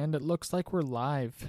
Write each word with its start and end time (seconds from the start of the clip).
and 0.00 0.14
it 0.14 0.22
looks 0.22 0.52
like 0.52 0.72
we're 0.72 0.80
live. 0.80 1.48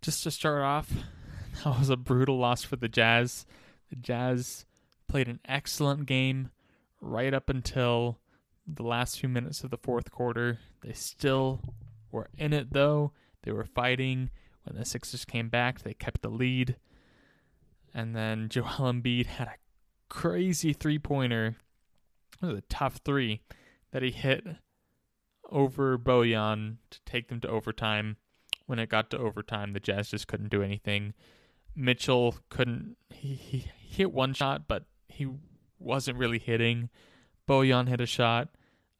Just 0.00 0.22
to 0.24 0.30
start 0.30 0.62
off, 0.62 0.90
that 1.64 1.78
was 1.78 1.90
a 1.90 1.96
brutal 1.96 2.38
loss 2.38 2.64
for 2.64 2.76
the 2.76 2.88
Jazz. 2.88 3.44
The 3.90 3.96
Jazz 3.96 4.64
played 5.06 5.28
an 5.28 5.40
excellent 5.44 6.06
game 6.06 6.50
right 7.00 7.34
up 7.34 7.50
until 7.50 8.18
the 8.66 8.82
last 8.82 9.20
few 9.20 9.28
minutes 9.28 9.62
of 9.62 9.70
the 9.70 9.76
fourth 9.76 10.10
quarter. 10.10 10.60
They 10.82 10.94
still 10.94 11.60
were 12.10 12.28
in 12.38 12.52
it 12.52 12.72
though. 12.72 13.12
They 13.42 13.52
were 13.52 13.66
fighting. 13.66 14.30
When 14.64 14.78
the 14.78 14.84
Sixers 14.84 15.24
came 15.24 15.48
back, 15.48 15.82
they 15.82 15.92
kept 15.92 16.22
the 16.22 16.30
lead. 16.30 16.76
And 17.92 18.16
then 18.16 18.48
Joel 18.50 18.92
Embiid 18.92 19.26
had 19.26 19.48
a 19.48 19.56
crazy 20.08 20.72
three 20.72 20.98
pointer. 20.98 21.56
It 22.42 22.46
was 22.46 22.58
a 22.58 22.62
tough 22.62 23.00
three 23.04 23.42
that 23.90 24.02
he 24.02 24.10
hit 24.10 24.46
over 25.52 25.98
Bojan 25.98 26.76
to 26.90 27.00
take 27.04 27.28
them 27.28 27.40
to 27.40 27.48
overtime. 27.48 28.16
When 28.66 28.78
it 28.78 28.88
got 28.88 29.10
to 29.10 29.18
overtime, 29.18 29.72
the 29.72 29.80
Jazz 29.80 30.10
just 30.10 30.28
couldn't 30.28 30.50
do 30.50 30.62
anything. 30.62 31.14
Mitchell 31.74 32.36
couldn't. 32.48 32.96
He, 33.10 33.34
he 33.34 33.70
hit 33.80 34.12
one 34.12 34.34
shot, 34.34 34.66
but 34.66 34.84
he 35.08 35.28
wasn't 35.78 36.18
really 36.18 36.38
hitting. 36.38 36.88
Bojan 37.48 37.88
hit 37.88 38.00
a 38.00 38.06
shot. 38.06 38.48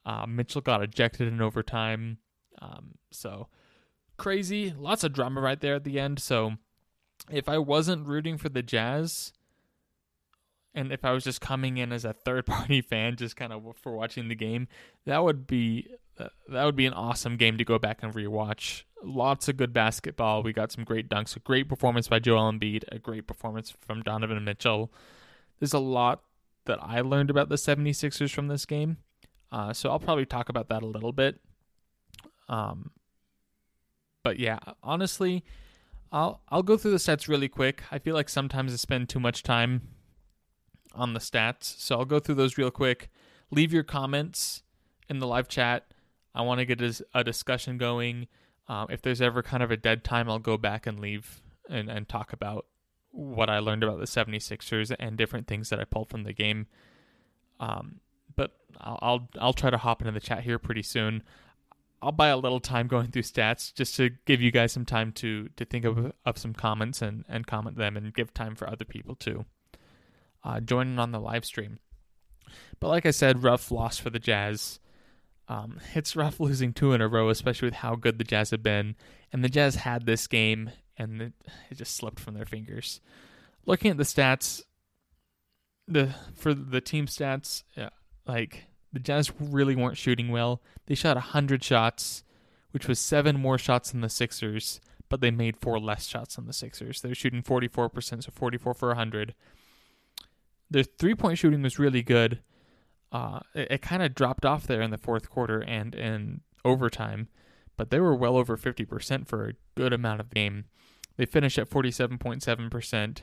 Uh, 0.04 0.26
Mitchell 0.26 0.60
got 0.60 0.82
ejected 0.82 1.28
in 1.28 1.40
overtime. 1.40 2.18
Um, 2.60 2.98
so 3.10 3.48
crazy. 4.16 4.74
Lots 4.76 5.04
of 5.04 5.12
drama 5.12 5.40
right 5.40 5.60
there 5.60 5.76
at 5.76 5.84
the 5.84 5.98
end. 5.98 6.18
So 6.18 6.54
if 7.30 7.48
I 7.48 7.58
wasn't 7.58 8.06
rooting 8.06 8.36
for 8.36 8.48
the 8.48 8.62
Jazz, 8.62 9.32
and 10.74 10.92
if 10.92 11.04
I 11.04 11.12
was 11.12 11.24
just 11.24 11.40
coming 11.40 11.76
in 11.76 11.92
as 11.92 12.04
a 12.04 12.12
third 12.12 12.46
party 12.46 12.80
fan, 12.82 13.16
just 13.16 13.36
kind 13.36 13.52
of 13.52 13.64
for 13.76 13.94
watching 13.94 14.28
the 14.28 14.34
game, 14.34 14.68
that 15.04 15.22
would 15.22 15.46
be 15.46 15.88
that 16.48 16.64
would 16.64 16.76
be 16.76 16.86
an 16.86 16.92
awesome 16.92 17.36
game 17.36 17.58
to 17.58 17.64
go 17.64 17.78
back 17.78 18.02
and 18.02 18.14
rewatch. 18.14 18.84
Lots 19.02 19.48
of 19.48 19.56
good 19.56 19.72
basketball. 19.72 20.42
We 20.42 20.52
got 20.52 20.72
some 20.72 20.84
great 20.84 21.08
dunks, 21.08 21.36
a 21.36 21.40
great 21.40 21.68
performance 21.68 22.08
by 22.08 22.18
Joel 22.18 22.52
Embiid, 22.52 22.84
a 22.90 22.98
great 22.98 23.26
performance 23.26 23.74
from 23.80 24.02
Donovan 24.02 24.44
Mitchell. 24.44 24.92
There's 25.58 25.72
a 25.72 25.78
lot 25.78 26.22
that 26.66 26.78
I 26.82 27.00
learned 27.00 27.30
about 27.30 27.48
the 27.48 27.56
76ers 27.56 28.30
from 28.30 28.48
this 28.48 28.66
game. 28.66 28.98
Uh, 29.50 29.72
so 29.72 29.90
I'll 29.90 29.98
probably 29.98 30.26
talk 30.26 30.48
about 30.48 30.68
that 30.68 30.82
a 30.82 30.86
little 30.86 31.12
bit. 31.12 31.40
Um, 32.48 32.90
but 34.22 34.38
yeah, 34.38 34.58
honestly, 34.82 35.44
I'll 36.10 36.42
I'll 36.48 36.62
go 36.62 36.76
through 36.76 36.92
the 36.92 36.98
stats 36.98 37.28
really 37.28 37.48
quick. 37.48 37.82
I 37.90 37.98
feel 37.98 38.14
like 38.14 38.28
sometimes 38.28 38.72
I 38.72 38.76
spend 38.76 39.08
too 39.08 39.20
much 39.20 39.42
time 39.42 39.88
on 40.94 41.14
the 41.14 41.20
stats, 41.20 41.64
so 41.64 41.98
I'll 41.98 42.04
go 42.04 42.20
through 42.20 42.36
those 42.36 42.58
real 42.58 42.70
quick. 42.70 43.10
Leave 43.50 43.72
your 43.72 43.82
comments 43.82 44.62
in 45.08 45.18
the 45.18 45.26
live 45.26 45.48
chat. 45.48 45.91
I 46.34 46.42
want 46.42 46.60
to 46.60 46.64
get 46.64 46.80
a, 46.80 47.04
a 47.14 47.24
discussion 47.24 47.78
going. 47.78 48.28
Um, 48.68 48.86
if 48.90 49.02
there's 49.02 49.20
ever 49.20 49.42
kind 49.42 49.62
of 49.62 49.70
a 49.70 49.76
dead 49.76 50.04
time, 50.04 50.30
I'll 50.30 50.38
go 50.38 50.56
back 50.56 50.86
and 50.86 51.00
leave 51.00 51.42
and, 51.68 51.90
and 51.90 52.08
talk 52.08 52.32
about 52.32 52.66
what 53.10 53.50
I 53.50 53.58
learned 53.58 53.82
about 53.82 53.98
the 53.98 54.06
76ers 54.06 54.94
and 54.98 55.16
different 55.16 55.46
things 55.46 55.68
that 55.68 55.80
I 55.80 55.84
pulled 55.84 56.08
from 56.08 56.24
the 56.24 56.32
game. 56.32 56.66
Um, 57.60 58.00
but 58.34 58.52
I'll, 58.80 58.98
I'll, 59.02 59.28
I'll 59.40 59.52
try 59.52 59.70
to 59.70 59.76
hop 59.76 60.00
into 60.00 60.12
the 60.12 60.20
chat 60.20 60.42
here 60.42 60.58
pretty 60.58 60.82
soon. 60.82 61.22
I'll 62.00 62.12
buy 62.12 62.28
a 62.28 62.36
little 62.36 62.58
time 62.58 62.88
going 62.88 63.12
through 63.12 63.22
stats 63.22 63.72
just 63.72 63.94
to 63.96 64.10
give 64.26 64.40
you 64.40 64.50
guys 64.50 64.72
some 64.72 64.84
time 64.84 65.12
to 65.12 65.48
to 65.56 65.64
think 65.64 65.84
of 65.84 66.12
of 66.26 66.36
some 66.36 66.52
comments 66.52 67.00
and 67.00 67.24
and 67.28 67.46
comment 67.46 67.76
them 67.76 67.96
and 67.96 68.12
give 68.12 68.34
time 68.34 68.56
for 68.56 68.68
other 68.68 68.84
people 68.84 69.14
to 69.16 69.44
uh, 70.42 70.58
join 70.58 70.88
in 70.88 70.98
on 70.98 71.12
the 71.12 71.20
live 71.20 71.44
stream. 71.44 71.78
But 72.80 72.88
like 72.88 73.06
I 73.06 73.12
said, 73.12 73.44
rough 73.44 73.70
loss 73.70 73.98
for 73.98 74.10
the 74.10 74.18
Jazz. 74.18 74.80
Um, 75.48 75.80
it's 75.94 76.16
rough 76.16 76.40
losing 76.40 76.72
two 76.72 76.92
in 76.92 77.00
a 77.00 77.08
row, 77.08 77.28
especially 77.28 77.66
with 77.66 77.74
how 77.74 77.96
good 77.96 78.18
the 78.18 78.24
Jazz 78.24 78.50
have 78.50 78.62
been. 78.62 78.96
And 79.32 79.44
the 79.44 79.48
Jazz 79.48 79.76
had 79.76 80.06
this 80.06 80.26
game, 80.26 80.70
and 80.96 81.20
it, 81.20 81.32
just 81.74 81.96
slipped 81.96 82.20
from 82.20 82.34
their 82.34 82.44
fingers. 82.44 83.00
Looking 83.66 83.90
at 83.90 83.96
the 83.96 84.04
stats, 84.04 84.62
the 85.88 86.14
for 86.34 86.54
the 86.54 86.80
team 86.80 87.06
stats, 87.06 87.64
yeah, 87.76 87.90
like 88.26 88.64
the 88.92 89.00
Jazz 89.00 89.32
really 89.38 89.74
weren't 89.74 89.96
shooting 89.96 90.28
well. 90.28 90.62
They 90.86 90.94
shot 90.94 91.16
100 91.16 91.62
shots, 91.62 92.24
which 92.72 92.86
was 92.86 92.98
seven 92.98 93.40
more 93.40 93.58
shots 93.58 93.90
than 93.90 94.00
the 94.00 94.08
Sixers, 94.08 94.80
but 95.08 95.20
they 95.20 95.30
made 95.30 95.56
four 95.56 95.78
less 95.78 96.06
shots 96.06 96.36
than 96.36 96.46
the 96.46 96.52
Sixers. 96.52 97.00
They 97.00 97.08
were 97.08 97.14
shooting 97.14 97.42
44%, 97.42 98.24
so 98.24 98.30
44 98.32 98.74
for 98.74 98.88
100. 98.88 99.34
Their 100.70 100.84
three 100.84 101.14
point 101.14 101.38
shooting 101.38 101.62
was 101.62 101.78
really 101.78 102.02
good. 102.02 102.40
Uh, 103.12 103.40
it, 103.54 103.68
it 103.70 103.82
kind 103.82 104.02
of 104.02 104.14
dropped 104.14 104.44
off 104.44 104.66
there 104.66 104.80
in 104.80 104.90
the 104.90 104.98
fourth 104.98 105.30
quarter 105.30 105.60
and 105.60 105.94
in 105.94 106.40
overtime, 106.64 107.28
but 107.76 107.90
they 107.90 108.00
were 108.00 108.14
well 108.14 108.36
over 108.36 108.56
50% 108.56 109.28
for 109.28 109.48
a 109.48 109.52
good 109.74 109.92
amount 109.92 110.20
of 110.20 110.30
the 110.30 110.34
game. 110.34 110.64
They 111.16 111.26
finished 111.26 111.58
at 111.58 111.68
47.7%, 111.68 113.22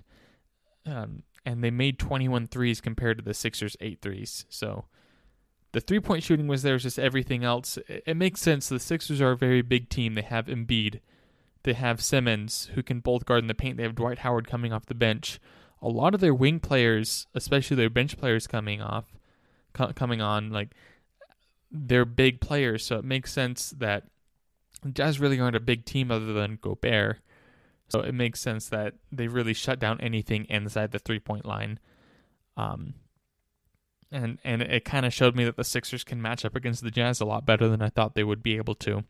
um, 0.86 1.24
and 1.46 1.64
they 1.64 1.72
made 1.72 1.98
21 1.98 2.48
threes 2.48 2.80
compared 2.80 3.18
to 3.18 3.24
the 3.24 3.34
Sixers' 3.34 3.76
eight 3.82 4.00
threes. 4.02 4.46
So 4.48 4.86
the 5.72 5.82
three 5.82 6.00
point 6.00 6.24
shooting 6.24 6.48
was 6.48 6.62
there, 6.62 6.74
was 6.74 6.84
just 6.84 7.00
everything 7.00 7.44
else. 7.44 7.78
It, 7.88 8.04
it 8.06 8.18
makes 8.18 8.42
sense. 8.42 8.70
The 8.70 8.80
Sixers 8.80 9.22
are 9.22 9.32
a 9.32 9.38
very 9.38 9.64
big 9.64 9.90
team. 9.90 10.14
They 10.14 10.22
have 10.22 10.46
Embiid, 10.46 11.00
they 11.64 11.74
have 11.74 12.02
Simmons, 12.02 12.70
who 12.76 12.84
can 12.84 13.00
both 13.00 13.26
guard 13.26 13.44
in 13.44 13.48
the 13.48 13.54
paint. 13.54 13.78
They 13.78 13.84
have 13.84 13.96
Dwight 13.96 14.20
Howard 14.20 14.48
coming 14.48 14.72
off 14.72 14.86
the 14.86 14.96
bench. 14.96 15.40
A 15.82 15.90
lot 15.90 16.14
of 16.14 16.22
their 16.22 16.34
wing 16.34 16.60
players, 16.60 17.28
especially 17.34 17.78
their 17.78 17.90
bench 17.90 18.18
players 18.18 18.48
coming 18.48 18.82
off, 18.82 19.06
co- 19.80 19.94
coming 19.94 20.22
on, 20.22 20.52
like 20.52 20.76
they're 21.72 22.06
big 22.06 22.42
players. 22.42 22.86
So 22.86 22.98
it 22.98 23.06
makes 23.06 23.32
sense 23.32 23.72
that 23.78 24.04
Jazz 24.92 25.20
really 25.20 25.40
aren't 25.40 25.56
a 25.56 25.62
big 25.62 25.86
team 25.86 26.12
other 26.12 26.34
than 26.34 26.60
Gobert. 26.62 27.18
So 27.90 28.02
it 28.02 28.14
makes 28.14 28.40
sense 28.40 28.70
that 28.70 28.94
they 29.12 29.28
really 29.28 29.54
shut 29.54 29.80
down 29.80 30.00
anything 30.00 30.46
inside 30.46 30.92
the 30.92 31.00
three 31.00 31.20
point 31.20 31.46
line. 31.46 31.80
Um, 32.56 32.94
and 34.12 34.40
and 34.44 34.62
it 34.62 34.86
kind 34.86 35.06
of 35.06 35.14
showed 35.14 35.36
me 35.36 35.46
that 35.46 35.56
the 35.56 35.64
Sixers 35.64 36.04
can 36.04 36.22
match 36.22 36.46
up 36.46 36.56
against 36.56 36.84
the 36.84 36.92
Jazz 36.92 37.20
a 37.20 37.26
lot 37.26 37.46
better 37.46 37.68
than 37.68 37.82
I 37.82 37.90
thought 37.90 38.16
they 38.16 38.24
would 38.24 38.44
be 38.44 38.58
able 38.58 38.76
to. 38.76 39.04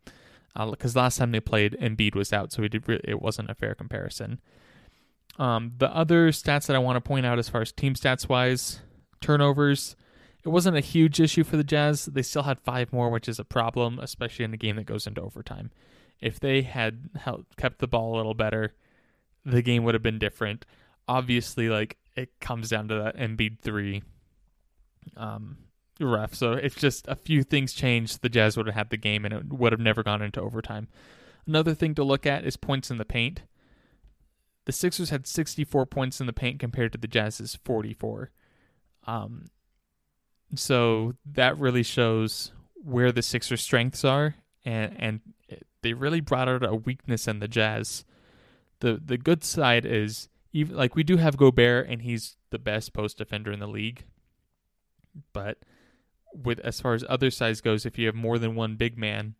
Because 0.56 0.96
uh, 0.96 1.02
last 1.02 1.18
time 1.18 1.32
they 1.32 1.40
played, 1.40 1.78
Embiid 1.80 2.16
was 2.16 2.34
out, 2.34 2.52
so 2.52 2.64
it, 2.64 3.22
wasn't 3.22 3.52
a 3.52 3.56
fair 3.56 3.76
comparison. 3.76 4.42
Um, 5.38 5.74
the 5.78 5.96
other 5.96 6.30
stats 6.30 6.66
that 6.68 6.76
I 6.76 6.80
want 6.80 6.98
to 6.98 7.08
point 7.08 7.26
out, 7.26 7.40
as 7.40 7.48
far 7.48 7.62
as 7.62 7.72
team 7.72 7.94
stats 7.94 8.28
wise, 8.28 8.82
turnovers, 9.22 9.96
it 10.46 10.50
wasn't 10.50 10.78
a 10.78 10.82
huge 10.82 11.20
issue 11.20 11.44
for 11.44 11.58
the 11.58 11.64
Jazz. 11.64 12.06
They 12.06 12.22
still 12.22 12.44
had 12.44 12.60
five 12.60 12.94
more, 12.94 13.10
which 13.10 13.28
is 13.28 13.40
a 13.40 13.44
problem, 13.44 14.00
especially 14.00 14.46
in 14.46 14.54
a 14.54 14.58
game 14.58 14.78
that 14.78 14.86
goes 14.86 15.06
into 15.06 15.22
overtime. 15.22 15.72
If 16.22 16.40
they 16.40 16.62
had 16.62 17.10
kept 17.58 17.80
the 17.80 17.88
ball 17.88 18.16
a 18.16 18.18
little 18.18 18.34
better, 18.34 18.74
the 19.46 19.62
game 19.62 19.84
would 19.84 19.96
have 19.96 20.04
been 20.04 20.20
different. 20.20 20.66
Obviously, 21.08 21.70
like 21.70 21.98
it 22.16 22.40
comes 22.40 22.70
down 22.70 22.88
to 22.90 22.96
that 22.96 23.18
Embiid 23.18 23.60
three 23.60 24.04
um, 25.18 25.58
ref. 26.00 26.34
So 26.36 26.54
if 26.54 26.78
just 26.78 27.08
a 27.08 27.16
few 27.16 27.44
things 27.44 27.74
changed, 27.74 28.22
the 28.22 28.30
Jazz 28.30 28.58
would 28.58 28.68
have 28.68 28.76
had 28.76 28.90
the 28.90 28.98
game 28.98 29.26
and 29.26 29.34
it 29.34 29.54
would 29.54 29.72
have 29.72 29.82
never 29.82 30.04
gone 30.04 30.22
into 30.22 30.42
overtime. 30.42 30.88
Another 31.48 31.74
thing 31.74 31.96
to 31.96 32.04
look 32.04 32.26
at 32.26 32.46
is 32.46 32.58
points 32.58 32.92
in 32.92 32.98
the 32.98 33.06
paint. 33.06 33.42
The 34.66 34.72
Sixers 34.72 35.10
had 35.10 35.26
64 35.26 35.86
points 35.88 36.22
in 36.22 36.28
the 36.28 36.34
paint 36.34 36.60
compared 36.60 36.92
to 36.92 36.98
the 36.98 37.08
Jazz's 37.08 37.58
44. 37.64 38.32
Um, 39.08 39.46
so 40.56 41.14
that 41.26 41.58
really 41.58 41.84
shows 41.84 42.52
where 42.76 43.12
the 43.12 43.22
Sixers' 43.22 43.62
strengths 43.62 44.04
are, 44.04 44.36
and 44.66 44.96
and 44.98 45.22
they 45.82 45.94
really 45.94 46.22
brought 46.22 46.50
out 46.50 46.66
a 46.66 46.76
weakness 46.76 47.28
in 47.28 47.40
the 47.40 47.48
Jazz. 47.48 48.06
the 48.80 49.02
The 49.04 49.18
good 49.18 49.44
side 49.44 49.86
is 49.86 50.30
even 50.52 50.76
like 50.76 50.96
we 50.96 51.04
do 51.04 51.18
have 51.18 51.38
Gobert, 51.38 51.88
and 51.88 52.02
he's 52.02 52.38
the 52.50 52.60
best 52.60 52.94
post 52.94 53.18
defender 53.18 53.52
in 53.52 53.60
the 53.60 53.68
league. 53.68 54.06
But 55.34 55.60
with 56.34 56.60
as 56.60 56.82
far 56.82 56.94
as 56.94 57.04
other 57.08 57.32
size 57.32 57.62
goes, 57.62 57.86
if 57.86 57.98
you 57.98 58.06
have 58.08 58.16
more 58.16 58.38
than 58.38 58.56
one 58.56 58.76
big 58.76 58.98
man, 58.98 59.36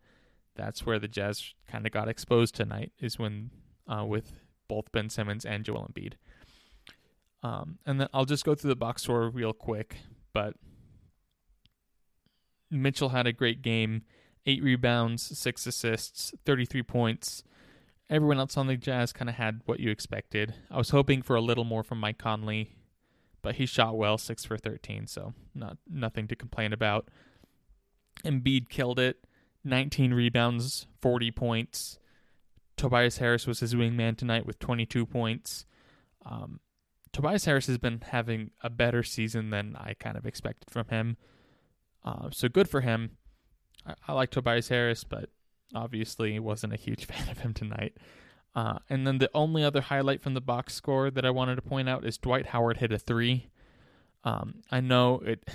that's 0.54 0.84
where 0.84 0.98
the 0.98 1.08
Jazz 1.08 1.54
kind 1.68 1.86
of 1.86 1.92
got 1.92 2.08
exposed 2.08 2.54
tonight. 2.54 2.92
Is 3.00 3.18
when 3.18 3.50
uh, 3.88 4.04
with 4.04 4.32
both 4.68 4.92
Ben 4.92 5.10
Simmons 5.10 5.44
and 5.44 5.64
Joel 5.64 5.90
Embiid. 5.90 6.12
Um, 7.42 7.78
and 7.86 8.00
then 8.00 8.08
I'll 8.12 8.26
just 8.26 8.44
go 8.44 8.54
through 8.54 8.68
the 8.68 8.76
box 8.76 9.02
score 9.02 9.28
real 9.28 9.52
quick. 9.52 9.96
But 10.32 10.54
Mitchell 12.70 13.10
had 13.10 13.26
a 13.26 13.32
great 13.32 13.62
game: 13.62 14.02
eight 14.46 14.62
rebounds, 14.62 15.38
six 15.38 15.66
assists, 15.66 16.32
thirty-three 16.44 16.82
points. 16.82 17.42
Everyone 18.08 18.38
else 18.38 18.56
on 18.56 18.66
the 18.66 18.76
Jazz 18.76 19.12
kind 19.12 19.28
of 19.28 19.36
had 19.36 19.60
what 19.66 19.78
you 19.78 19.90
expected. 19.90 20.54
I 20.70 20.78
was 20.78 20.90
hoping 20.90 21.22
for 21.22 21.36
a 21.36 21.40
little 21.40 21.64
more 21.64 21.84
from 21.84 22.00
Mike 22.00 22.18
Conley 22.18 22.70
but 23.42 23.56
he 23.56 23.66
shot 23.66 23.96
well, 23.96 24.18
six 24.18 24.44
for 24.44 24.56
thirteen, 24.56 25.06
so 25.06 25.34
not 25.54 25.78
nothing 25.88 26.28
to 26.28 26.36
complain 26.36 26.72
about. 26.72 27.08
Embiid 28.24 28.68
killed 28.68 28.98
it, 28.98 29.24
nineteen 29.64 30.12
rebounds, 30.12 30.86
forty 31.00 31.30
points. 31.30 31.98
Tobias 32.76 33.18
Harris 33.18 33.46
was 33.46 33.60
his 33.60 33.74
wingman 33.74 34.16
tonight 34.16 34.46
with 34.46 34.58
twenty 34.58 34.86
two 34.86 35.06
points. 35.06 35.64
Um, 36.24 36.60
Tobias 37.12 37.44
Harris 37.44 37.66
has 37.66 37.78
been 37.78 38.00
having 38.10 38.50
a 38.62 38.70
better 38.70 39.02
season 39.02 39.50
than 39.50 39.76
I 39.76 39.94
kind 39.94 40.16
of 40.16 40.26
expected 40.26 40.70
from 40.70 40.88
him. 40.88 41.16
Uh, 42.04 42.30
so 42.30 42.48
good 42.48 42.68
for 42.68 42.80
him. 42.80 43.18
I, 43.86 43.94
I 44.08 44.12
like 44.12 44.30
Tobias 44.30 44.68
Harris, 44.68 45.04
but 45.04 45.30
obviously 45.74 46.38
wasn't 46.38 46.72
a 46.72 46.76
huge 46.76 47.04
fan 47.06 47.28
of 47.28 47.38
him 47.38 47.54
tonight. 47.54 47.96
Uh, 48.54 48.78
and 48.88 49.06
then 49.06 49.18
the 49.18 49.30
only 49.32 49.62
other 49.62 49.80
highlight 49.80 50.22
from 50.22 50.34
the 50.34 50.40
box 50.40 50.74
score 50.74 51.10
that 51.10 51.24
I 51.24 51.30
wanted 51.30 51.56
to 51.56 51.62
point 51.62 51.88
out 51.88 52.04
is 52.04 52.18
Dwight 52.18 52.46
Howard 52.46 52.78
hit 52.78 52.92
a 52.92 52.98
three. 52.98 53.48
Um, 54.24 54.62
I 54.70 54.80
know 54.80 55.22
it. 55.24 55.48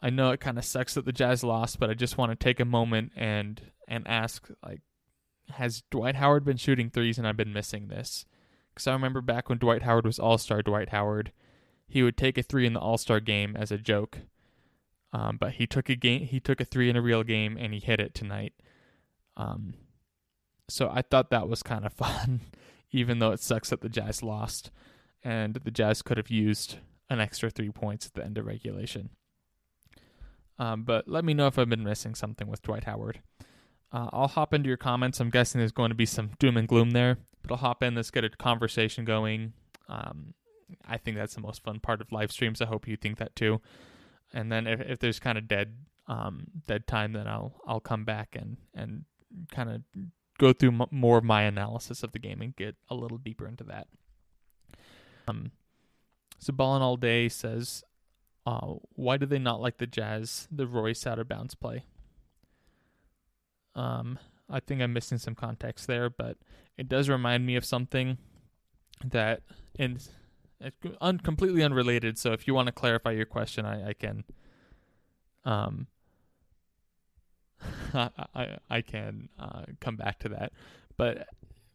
I 0.00 0.10
know 0.10 0.30
it 0.30 0.40
kind 0.40 0.58
of 0.58 0.64
sucks 0.64 0.94
that 0.94 1.06
the 1.06 1.12
Jazz 1.12 1.42
lost, 1.42 1.80
but 1.80 1.90
I 1.90 1.94
just 1.94 2.18
want 2.18 2.30
to 2.30 2.36
take 2.36 2.60
a 2.60 2.64
moment 2.64 3.12
and 3.16 3.60
and 3.88 4.06
ask 4.06 4.48
like, 4.64 4.82
has 5.50 5.82
Dwight 5.90 6.14
Howard 6.14 6.44
been 6.44 6.56
shooting 6.56 6.88
threes 6.88 7.18
and 7.18 7.26
I've 7.26 7.36
been 7.36 7.52
missing 7.52 7.88
this? 7.88 8.24
Because 8.72 8.86
I 8.86 8.92
remember 8.92 9.20
back 9.20 9.48
when 9.48 9.58
Dwight 9.58 9.82
Howard 9.82 10.06
was 10.06 10.18
All 10.18 10.38
Star 10.38 10.62
Dwight 10.62 10.90
Howard, 10.90 11.32
he 11.88 12.02
would 12.02 12.16
take 12.16 12.38
a 12.38 12.42
three 12.42 12.66
in 12.66 12.74
the 12.74 12.80
All 12.80 12.98
Star 12.98 13.18
game 13.18 13.56
as 13.56 13.72
a 13.72 13.78
joke. 13.78 14.20
Um, 15.14 15.36
but 15.36 15.52
he 15.52 15.66
took 15.66 15.88
a 15.88 15.94
game, 15.94 16.22
he 16.22 16.40
took 16.40 16.60
a 16.60 16.64
three 16.64 16.90
in 16.90 16.96
a 16.96 17.00
real 17.00 17.22
game 17.22 17.56
and 17.56 17.72
he 17.72 17.78
hit 17.78 18.00
it 18.00 18.14
tonight. 18.14 18.52
Um, 19.36 19.74
so 20.68 20.90
I 20.92 21.02
thought 21.02 21.30
that 21.30 21.48
was 21.48 21.62
kind 21.62 21.86
of 21.86 21.92
fun, 21.94 22.40
even 22.90 23.20
though 23.20 23.30
it 23.30 23.40
sucks 23.40 23.70
that 23.70 23.80
the 23.80 23.88
Jazz 23.88 24.24
lost, 24.24 24.72
and 25.22 25.54
the 25.54 25.70
Jazz 25.70 26.02
could 26.02 26.16
have 26.16 26.30
used 26.30 26.78
an 27.08 27.20
extra 27.20 27.48
three 27.48 27.70
points 27.70 28.06
at 28.06 28.14
the 28.14 28.24
end 28.24 28.38
of 28.38 28.46
regulation. 28.46 29.10
Um, 30.58 30.82
but 30.82 31.06
let 31.06 31.24
me 31.24 31.32
know 31.32 31.46
if 31.46 31.58
I've 31.58 31.68
been 31.68 31.84
missing 31.84 32.16
something 32.16 32.48
with 32.48 32.62
Dwight 32.62 32.84
Howard. 32.84 33.20
Uh, 33.92 34.08
I'll 34.12 34.28
hop 34.28 34.52
into 34.52 34.66
your 34.68 34.76
comments. 34.76 35.20
I'm 35.20 35.30
guessing 35.30 35.60
there's 35.60 35.72
going 35.72 35.90
to 35.90 35.94
be 35.94 36.06
some 36.06 36.30
doom 36.40 36.56
and 36.56 36.66
gloom 36.66 36.90
there, 36.90 37.18
but 37.42 37.52
I'll 37.52 37.58
hop 37.58 37.84
in. 37.84 37.94
Let's 37.94 38.10
get 38.10 38.24
a 38.24 38.30
conversation 38.30 39.04
going. 39.04 39.52
Um, 39.88 40.34
I 40.88 40.96
think 40.96 41.16
that's 41.16 41.34
the 41.34 41.40
most 41.40 41.62
fun 41.62 41.78
part 41.78 42.00
of 42.00 42.10
live 42.10 42.32
streams. 42.32 42.60
I 42.60 42.66
hope 42.66 42.88
you 42.88 42.96
think 42.96 43.18
that 43.18 43.36
too. 43.36 43.60
And 44.34 44.52
then 44.52 44.66
if, 44.66 44.80
if 44.80 44.98
there's 44.98 45.18
kind 45.18 45.38
of 45.38 45.48
dead 45.48 45.76
um, 46.06 46.48
dead 46.66 46.86
time, 46.86 47.12
then 47.12 47.26
I'll 47.26 47.54
I'll 47.66 47.80
come 47.80 48.04
back 48.04 48.36
and 48.38 48.58
and 48.74 49.04
kind 49.50 49.70
of 49.70 49.82
go 50.38 50.52
through 50.52 50.72
m- 50.80 50.88
more 50.90 51.18
of 51.18 51.24
my 51.24 51.42
analysis 51.42 52.02
of 52.02 52.12
the 52.12 52.18
game 52.18 52.42
and 52.42 52.54
get 52.54 52.76
a 52.90 52.94
little 52.94 53.18
deeper 53.18 53.46
into 53.46 53.64
that. 53.64 53.86
Um, 55.28 55.52
so 56.38 56.52
Ballin 56.52 56.82
All 56.82 56.96
Day 56.96 57.28
says, 57.28 57.84
uh, 58.44 58.74
why 58.94 59.16
do 59.16 59.26
they 59.26 59.38
not 59.38 59.60
like 59.60 59.78
the 59.78 59.86
Jazz, 59.86 60.48
the 60.50 60.66
Royce 60.66 61.06
out 61.06 61.18
of 61.18 61.28
bounds 61.28 61.54
play? 61.54 61.84
Um, 63.74 64.18
I 64.50 64.60
think 64.60 64.82
I'm 64.82 64.92
missing 64.92 65.18
some 65.18 65.34
context 65.34 65.86
there, 65.86 66.10
but 66.10 66.36
it 66.76 66.88
does 66.88 67.08
remind 67.08 67.46
me 67.46 67.56
of 67.56 67.64
something 67.64 68.18
that 69.04 69.42
in 69.78 69.98
un, 71.00 71.18
completely 71.18 71.62
unrelated. 71.62 72.18
So 72.18 72.32
if 72.32 72.46
you 72.46 72.54
want 72.54 72.66
to 72.66 72.72
clarify 72.72 73.12
your 73.12 73.26
question, 73.26 73.64
I, 73.64 73.90
I 73.90 73.92
can. 73.92 74.24
Um, 75.44 75.86
I 77.94 78.58
I 78.68 78.80
can 78.82 79.28
uh, 79.38 79.62
come 79.80 79.96
back 79.96 80.18
to 80.20 80.28
that, 80.30 80.52
but 80.96 81.28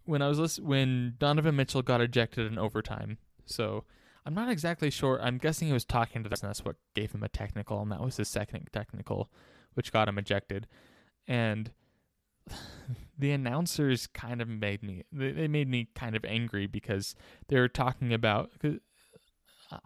when 0.06 0.22
I 0.22 0.28
was 0.28 0.40
list- 0.40 0.60
when 0.60 1.16
Donovan 1.20 1.56
Mitchell 1.56 1.82
got 1.82 2.02
ejected 2.02 2.52
in 2.52 2.58
overtime, 2.58 3.18
so 3.46 3.86
I'm 4.26 4.34
not 4.34 4.50
exactly 4.50 4.90
sure. 4.90 5.20
I'm 5.22 5.38
guessing 5.38 5.68
he 5.68 5.74
was 5.74 5.86
talking 5.86 6.24
to 6.24 6.30
the 6.30 6.38
and 6.42 6.50
that's 6.50 6.66
what 6.66 6.76
gave 6.96 7.12
him 7.12 7.24
a 7.24 7.30
technical, 7.30 7.82
and 7.82 7.92
that 7.92 8.02
was 8.02 8.18
his 8.18 8.28
second 8.28 8.70
technical, 8.72 9.32
which 9.74 9.92
got 9.92 10.08
him 10.08 10.18
ejected. 10.18 10.68
And 11.28 11.72
the 13.18 13.31
announcers 13.31 14.07
kind 14.07 14.42
of 14.42 14.48
made 14.48 14.84
me 14.84 15.04
they 15.12 15.48
made 15.48 15.68
me 15.68 15.90
kind 15.96 16.16
of 16.16 16.24
angry 16.25 16.68
because 16.68 17.16
they 17.48 17.60
were 17.60 17.68
talking 17.68 18.13
about 18.13 18.51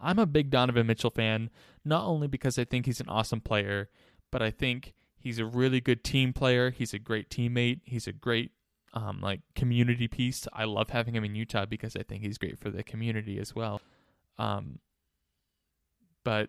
I'm 0.00 0.18
a 0.18 0.26
big 0.26 0.50
Donovan 0.50 0.86
Mitchell 0.86 1.10
fan, 1.10 1.50
not 1.84 2.04
only 2.04 2.26
because 2.26 2.58
I 2.58 2.64
think 2.64 2.86
he's 2.86 3.00
an 3.00 3.08
awesome 3.08 3.40
player, 3.40 3.90
but 4.30 4.42
I 4.42 4.50
think 4.50 4.94
he's 5.18 5.38
a 5.38 5.44
really 5.44 5.80
good 5.80 6.04
team 6.04 6.32
player. 6.32 6.70
He's 6.70 6.94
a 6.94 6.98
great 6.98 7.28
teammate. 7.28 7.80
He's 7.84 8.06
a 8.06 8.12
great 8.12 8.52
um, 8.94 9.20
like 9.20 9.40
community 9.54 10.08
piece. 10.08 10.46
I 10.52 10.64
love 10.64 10.90
having 10.90 11.14
him 11.14 11.24
in 11.24 11.34
Utah 11.34 11.66
because 11.66 11.96
I 11.96 12.02
think 12.02 12.22
he's 12.22 12.38
great 12.38 12.58
for 12.58 12.70
the 12.70 12.82
community 12.82 13.38
as 13.38 13.54
well. 13.54 13.80
Um, 14.38 14.78
but 16.24 16.48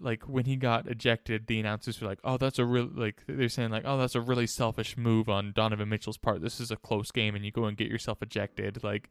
like 0.00 0.24
when 0.24 0.44
he 0.44 0.56
got 0.56 0.86
ejected, 0.86 1.46
the 1.46 1.58
announcers 1.60 2.00
were 2.00 2.08
like, 2.08 2.20
"Oh, 2.24 2.36
that's 2.36 2.58
a 2.58 2.64
real 2.64 2.88
like." 2.92 3.22
They're 3.26 3.48
saying 3.48 3.70
like, 3.70 3.84
"Oh, 3.86 3.98
that's 3.98 4.14
a 4.14 4.20
really 4.20 4.46
selfish 4.46 4.96
move 4.96 5.28
on 5.28 5.52
Donovan 5.52 5.88
Mitchell's 5.88 6.18
part. 6.18 6.42
This 6.42 6.60
is 6.60 6.70
a 6.70 6.76
close 6.76 7.10
game, 7.10 7.34
and 7.34 7.44
you 7.44 7.50
go 7.50 7.64
and 7.64 7.76
get 7.76 7.88
yourself 7.88 8.22
ejected." 8.22 8.82
Like, 8.84 9.08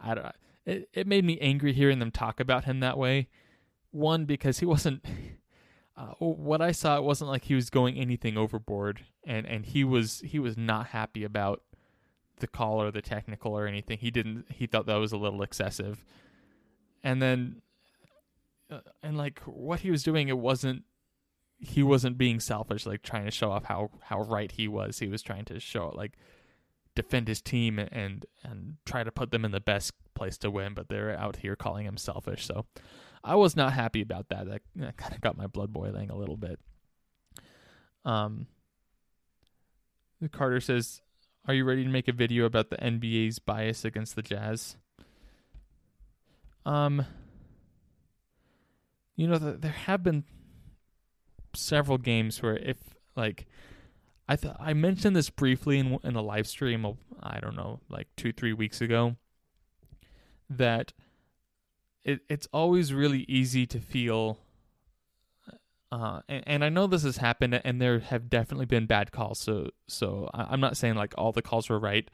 I 0.00 0.14
don't. 0.14 0.26
It 0.64 0.88
it 0.92 1.06
made 1.06 1.24
me 1.24 1.38
angry 1.40 1.72
hearing 1.72 1.98
them 1.98 2.10
talk 2.10 2.40
about 2.40 2.64
him 2.64 2.80
that 2.80 2.98
way. 2.98 3.28
One 3.90 4.24
because 4.24 4.58
he 4.58 4.66
wasn't. 4.66 5.04
Uh, 5.98 6.12
what 6.18 6.60
I 6.60 6.72
saw, 6.72 6.98
it 6.98 7.04
wasn't 7.04 7.30
like 7.30 7.44
he 7.44 7.54
was 7.54 7.70
going 7.70 7.96
anything 7.96 8.36
overboard, 8.36 9.00
and 9.24 9.46
and 9.46 9.64
he 9.64 9.82
was 9.82 10.20
he 10.20 10.38
was 10.38 10.54
not 10.54 10.88
happy 10.88 11.24
about 11.24 11.62
the 12.40 12.46
call 12.46 12.82
or 12.82 12.90
the 12.90 13.00
technical 13.00 13.58
or 13.58 13.66
anything. 13.66 13.96
He 13.96 14.10
didn't. 14.10 14.44
He 14.50 14.66
thought 14.66 14.84
that 14.84 14.96
was 14.96 15.12
a 15.12 15.16
little 15.16 15.40
excessive. 15.40 16.04
And 17.02 17.22
then 17.22 17.62
uh, 18.70 18.80
and 19.02 19.16
like 19.16 19.40
what 19.40 19.80
he 19.80 19.90
was 19.90 20.02
doing 20.02 20.28
it 20.28 20.38
wasn't 20.38 20.82
he 21.58 21.82
wasn't 21.82 22.18
being 22.18 22.40
selfish 22.40 22.84
like 22.84 23.02
trying 23.02 23.24
to 23.24 23.30
show 23.30 23.50
off 23.50 23.64
how 23.64 23.90
how 24.02 24.20
right 24.22 24.52
he 24.52 24.68
was. 24.68 24.98
He 24.98 25.08
was 25.08 25.22
trying 25.22 25.44
to 25.46 25.60
show 25.60 25.92
like 25.94 26.18
defend 26.94 27.28
his 27.28 27.40
team 27.40 27.78
and 27.78 28.26
and 28.42 28.76
try 28.84 29.04
to 29.04 29.12
put 29.12 29.30
them 29.30 29.44
in 29.44 29.50
the 29.50 29.60
best 29.60 29.92
place 30.14 30.38
to 30.38 30.50
win 30.50 30.72
but 30.72 30.88
they're 30.88 31.16
out 31.18 31.36
here 31.36 31.56
calling 31.56 31.86
him 31.86 31.96
selfish. 31.96 32.44
So 32.44 32.66
i 33.24 33.34
was 33.34 33.56
not 33.56 33.72
happy 33.72 34.02
about 34.02 34.28
that. 34.28 34.46
That, 34.46 34.62
that 34.76 34.96
kind 34.96 35.14
of 35.14 35.20
got 35.20 35.36
my 35.36 35.46
blood 35.46 35.72
boiling 35.72 36.10
a 36.10 36.16
little 36.16 36.36
bit. 36.36 36.58
Um 38.04 38.46
carter 40.32 40.60
says 40.60 41.00
are 41.46 41.54
you 41.54 41.64
ready 41.64 41.84
to 41.84 41.90
make 41.90 42.08
a 42.08 42.12
video 42.12 42.44
about 42.44 42.70
the 42.70 42.76
nba's 42.76 43.38
bias 43.38 43.84
against 43.84 44.16
the 44.16 44.22
jazz? 44.22 44.76
Um 46.64 47.06
you 49.16 49.26
know, 49.26 49.38
there 49.38 49.70
have 49.70 50.02
been 50.02 50.24
several 51.54 51.98
games 51.98 52.42
where 52.42 52.56
if 52.56 52.76
like 53.16 53.46
I 54.28 54.36
I 54.60 54.74
mentioned 54.74 55.16
this 55.16 55.30
briefly 55.30 55.78
in 55.78 55.98
in 56.04 56.14
a 56.14 56.22
live 56.22 56.46
stream 56.46 56.84
of, 56.84 56.98
I 57.22 57.40
don't 57.40 57.56
know 57.56 57.80
like 57.88 58.08
2 58.16 58.32
3 58.32 58.52
weeks 58.52 58.80
ago 58.80 59.16
that 60.50 60.92
it 62.04 62.20
it's 62.28 62.46
always 62.52 62.92
really 62.92 63.24
easy 63.28 63.66
to 63.66 63.80
feel 63.80 64.38
uh, 65.92 66.20
and, 66.28 66.44
and, 66.46 66.64
I 66.64 66.68
know 66.68 66.88
this 66.88 67.04
has 67.04 67.18
happened, 67.18 67.60
and 67.64 67.80
there 67.80 68.00
have 68.00 68.28
definitely 68.28 68.66
been 68.66 68.86
bad 68.86 69.12
calls. 69.12 69.38
So, 69.38 69.70
so 69.86 70.28
I'm 70.34 70.58
not 70.58 70.76
saying 70.76 70.96
like 70.96 71.14
all 71.16 71.30
the 71.30 71.42
calls 71.42 71.70
were 71.70 71.78
right, 71.78 72.10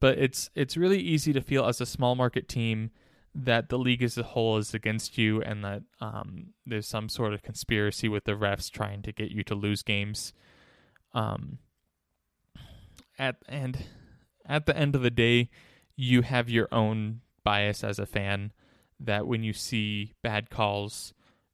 but 0.00 0.16
it's 0.18 0.48
it's 0.54 0.74
really 0.76 1.00
easy 1.00 1.32
to 1.34 1.42
feel 1.42 1.66
as 1.66 1.82
a 1.82 1.86
small 1.86 2.14
market 2.14 2.48
team 2.48 2.90
that 3.34 3.68
the 3.68 3.78
league 3.78 4.02
as 4.02 4.16
a 4.16 4.22
whole 4.22 4.58
is 4.58 4.74
against 4.74 5.18
you 5.18 5.42
and 5.42 5.64
that 5.64 5.82
um, 6.00 6.48
there's 6.64 6.86
some 6.86 7.08
sort 7.08 7.34
of 7.34 7.42
conspiracy 7.42 8.08
with 8.08 8.24
the 8.24 8.32
refs 8.32 8.70
trying 8.70 9.02
to 9.02 9.12
get 9.12 9.30
you 9.30 9.42
to 9.42 9.54
lose 9.54 9.82
games. 9.82 10.32
Um, 11.12 11.58
at 13.18 13.36
and 13.48 13.84
at 14.46 14.66
the 14.66 14.76
end 14.76 14.94
of 14.94 15.02
the 15.02 15.10
day, 15.10 15.50
you 15.96 16.22
have 16.22 16.48
your 16.48 16.68
own 16.70 17.20
bias 17.42 17.82
as 17.82 17.98
a 17.98 18.06
fan. 18.06 18.52
That 19.00 19.26
when 19.26 19.42
you 19.42 19.52
see 19.52 20.14
bad 20.22 20.50
calls, 20.50 21.12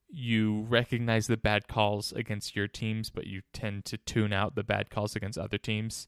you 0.09 0.67
recognize 0.69 1.27
the 1.27 1.37
bad 1.37 1.69
calls 1.69 2.13
against 2.13 2.55
your 2.55 2.69
teams, 2.69 3.11
but 3.11 3.27
you 3.27 3.43
tend 3.53 3.87
to 3.87 3.97
tune 3.97 4.33
out 4.33 4.55
the 4.55 4.63
bad 4.63 4.91
calls 4.91 5.17
against 5.17 5.39
other 5.39 5.59
teams. 5.59 6.07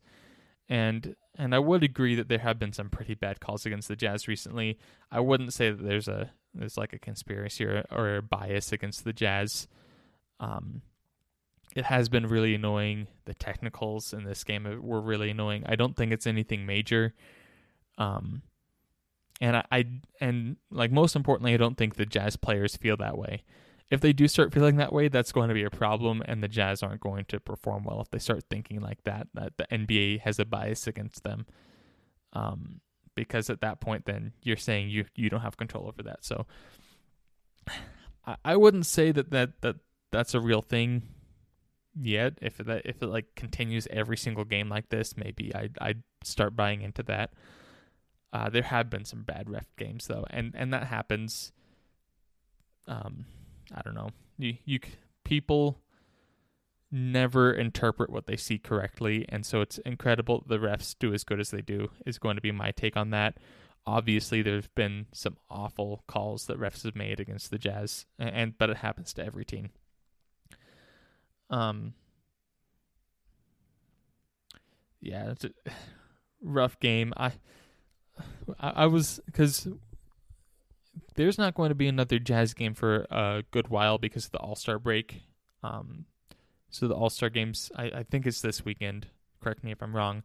And 0.69 1.17
and 1.37 1.55
I 1.55 1.59
would 1.59 1.83
agree 1.83 2.15
that 2.15 2.29
there 2.29 2.39
have 2.39 2.59
been 2.59 2.73
some 2.73 2.91
pretty 2.91 3.15
bad 3.15 3.41
calls 3.41 3.65
against 3.65 3.89
the 3.89 3.97
Jazz 3.97 4.29
recently. 4.29 4.79
I 5.11 5.21
wouldn't 5.21 5.55
say 5.55 5.71
that 5.71 5.83
there's 5.83 6.09
a 6.09 6.31
there's 6.55 6.77
like 6.77 6.93
a 6.93 6.99
conspiracy 6.99 7.65
or, 7.65 7.85
or 7.91 8.17
a 8.17 8.23
bias 8.23 8.73
against 8.73 9.05
the 9.05 9.13
Jazz. 9.13 9.67
Um, 10.41 10.83
it 11.75 11.87
has 11.87 12.09
been 12.11 12.27
really 12.27 12.55
annoying. 12.55 13.07
The 13.25 13.35
technicals 13.35 14.13
in 14.13 14.25
this 14.25 14.45
game 14.45 14.65
were 14.83 15.01
really 15.01 15.31
annoying. 15.31 15.65
I 15.67 15.77
don't 15.77 15.97
think 15.97 16.13
it's 16.13 16.27
anything 16.27 16.67
major. 16.67 17.15
Um, 17.97 18.43
and 19.41 19.57
I, 19.57 19.65
I 19.73 19.85
and 20.21 20.57
like 20.71 20.93
most 20.93 21.17
importantly, 21.17 21.55
I 21.55 21.59
don't 21.59 21.77
think 21.77 21.95
the 21.95 22.07
Jazz 22.07 22.37
players 22.37 22.77
feel 22.77 22.99
that 22.99 23.17
way 23.17 23.43
if 23.93 24.01
they 24.01 24.15
do 24.15 24.27
start 24.27 24.55
feeling 24.55 24.77
that 24.77 24.91
way, 24.91 25.09
that's 25.09 25.33
going 25.33 25.49
to 25.49 25.55
be 25.55 25.65
a 25.65 25.71
problem, 25.71 26.23
and 26.25 26.43
the 26.43 26.49
Jazz 26.49 26.83
aren't 26.83 27.03
going 27.03 27.27
to 27.27 27.39
perform 27.39 27.85
well 27.85 28.01
if 28.01 28.11
they 28.11 28.19
start 28.19 28.43
thinking 28.49 28.81
like 28.81 29.05
that. 29.05 29.29
That 29.35 29.59
the 29.59 29.67
NBA 29.71 30.21
has 30.21 30.39
a 30.39 30.47
bias 30.47 30.87
against 30.87 31.25
them, 31.25 31.45
um, 32.33 32.81
because 33.15 33.51
at 33.51 33.61
that 33.61 33.83
point, 33.83 34.07
then 34.07 34.33
you're 34.43 34.57
saying 34.57 34.89
you 34.89 35.05
you 35.15 35.29
don't 35.29 35.43
have 35.43 35.59
control 35.59 35.87
over 35.87 36.03
that. 36.05 36.25
So, 36.25 36.47
I, 38.27 38.37
I 38.43 38.57
wouldn't 38.57 38.87
say 38.87 39.13
that 39.13 39.31
that 39.31 39.61
that 39.61 39.77
that's 40.11 40.33
a 40.33 40.41
real 40.41 40.63
thing 40.63 41.03
yet. 41.95 42.39
If 42.41 42.57
that 42.57 42.87
if 42.87 43.03
it 43.03 43.09
like 43.09 43.35
continues 43.37 43.87
every 43.91 44.17
single 44.17 44.47
game 44.47 44.71
like 44.71 44.89
this, 44.89 45.19
maybe 45.19 45.55
I 45.55 45.69
I'd 45.83 46.03
start 46.25 46.57
buying 46.57 46.81
into 46.81 47.03
that. 47.03 47.35
Uh, 48.33 48.49
there 48.49 48.63
have 48.63 48.89
been 48.89 49.05
some 49.05 49.23
bad 49.23 49.51
ref 49.51 49.67
games 49.77 50.07
though, 50.07 50.25
and 50.31 50.55
and 50.57 50.73
that 50.73 50.87
happens. 50.87 51.53
Um, 52.89 53.27
I 53.75 53.83
don't 53.83 53.95
know. 53.95 54.11
You 54.39 54.57
you 54.65 54.81
people 55.25 55.81
never 56.91 57.53
interpret 57.53 58.11
what 58.11 58.27
they 58.27 58.37
see 58.37 58.59
correctly, 58.59 59.25
and 59.29 59.47
so 59.47 59.61
it's 59.61 59.79
incredible 59.79 60.45
the 60.47 60.59
refs 60.59 60.95
do 60.99 61.15
as 61.15 61.25
good 61.25 61.41
as 61.41 61.51
they 61.51 61.63
do. 61.63 61.91
Is 62.07 62.19
going 62.19 62.37
to 62.37 62.43
be 62.43 62.53
my 62.53 62.71
take 62.71 62.97
on 62.97 63.11
that. 63.11 63.39
Obviously, 63.87 64.43
there's 64.43 64.69
been 64.69 65.07
some 65.13 65.37
awful 65.51 66.05
calls 66.07 66.47
that 66.47 66.61
refs 66.61 66.85
have 66.85 66.95
made 66.95 67.19
against 67.19 67.51
the 67.51 67.59
Jazz, 67.59 68.07
and, 68.19 68.57
but 68.57 68.71
it 68.71 68.77
happens 68.77 69.13
to 69.15 69.25
every 69.25 69.45
team. 69.45 69.71
Um, 71.51 71.95
yeah, 75.01 75.31
it's 75.31 75.45
a 75.45 75.51
rough 76.43 76.79
game. 76.79 77.13
I 77.17 77.33
I, 78.61 78.71
I 78.71 78.87
was 78.87 79.21
because 79.27 79.69
there's 81.15 81.39
not 81.39 81.55
going 81.55 81.69
to 81.69 81.75
be 81.75 81.89
another 81.89 82.19
Jazz 82.19 82.55
game 82.55 82.75
for 82.75 83.07
a 83.11 83.45
good 83.51 83.69
while 83.69 83.99
because 83.99 84.27
of 84.27 84.33
the 84.33 84.39
All 84.39 84.57
Star 84.57 84.79
break. 84.79 85.23
Um, 85.63 86.07
so 86.71 86.89
the 86.89 86.95
All 86.95 87.11
Star 87.11 87.29
games, 87.29 87.71
I, 87.77 87.85
I 87.85 88.03
think 88.03 88.27
it's 88.27 88.41
this 88.41 88.65
weekend. 88.65 89.09
Correct 89.41 89.63
me 89.65 89.73
if 89.73 89.83
I'm 89.83 89.95
wrong. 89.97 90.23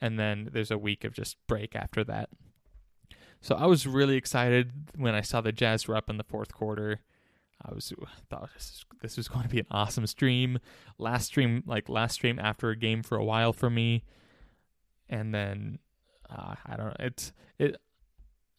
And 0.00 0.18
then 0.18 0.48
there's 0.52 0.70
a 0.70 0.78
week 0.78 1.04
of 1.04 1.12
just 1.12 1.36
break 1.46 1.76
after 1.76 2.02
that. 2.04 2.30
So 3.42 3.54
I 3.54 3.66
was 3.66 3.86
really 3.86 4.16
excited 4.16 4.72
when 4.96 5.14
I 5.14 5.22
saw 5.22 5.40
the 5.40 5.52
Jazz 5.52 5.88
were 5.88 5.96
up 5.96 6.10
in 6.10 6.16
the 6.16 6.24
fourth 6.24 6.52
quarter. 6.54 7.00
I 7.62 7.74
was 7.74 7.92
thought 8.28 8.50
this, 8.54 8.84
this 9.02 9.16
was 9.16 9.28
going 9.28 9.44
to 9.44 9.48
be 9.48 9.60
an 9.60 9.66
awesome 9.70 10.06
stream. 10.06 10.58
Last 10.98 11.26
stream, 11.26 11.62
like 11.66 11.88
last 11.88 12.14
stream 12.14 12.38
after 12.38 12.70
a 12.70 12.76
game 12.76 13.02
for 13.02 13.16
a 13.16 13.24
while 13.24 13.52
for 13.52 13.70
me, 13.70 14.04
and 15.08 15.34
then 15.34 15.78
uh, 16.28 16.54
I 16.66 16.76
don't 16.76 16.86
know. 16.86 16.96
It's 17.00 17.32
it. 17.58 17.76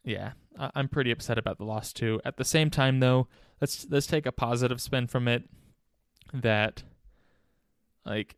Yeah, 0.03 0.31
I, 0.57 0.71
I'm 0.75 0.87
pretty 0.87 1.11
upset 1.11 1.37
about 1.37 1.57
the 1.57 1.65
loss 1.65 1.93
too. 1.93 2.21
At 2.25 2.37
the 2.37 2.45
same 2.45 2.69
time, 2.69 2.99
though, 2.99 3.27
let's 3.59 3.85
let's 3.89 4.07
take 4.07 4.25
a 4.25 4.31
positive 4.31 4.81
spin 4.81 5.07
from 5.07 5.27
it. 5.27 5.43
That 6.33 6.83
like 8.05 8.35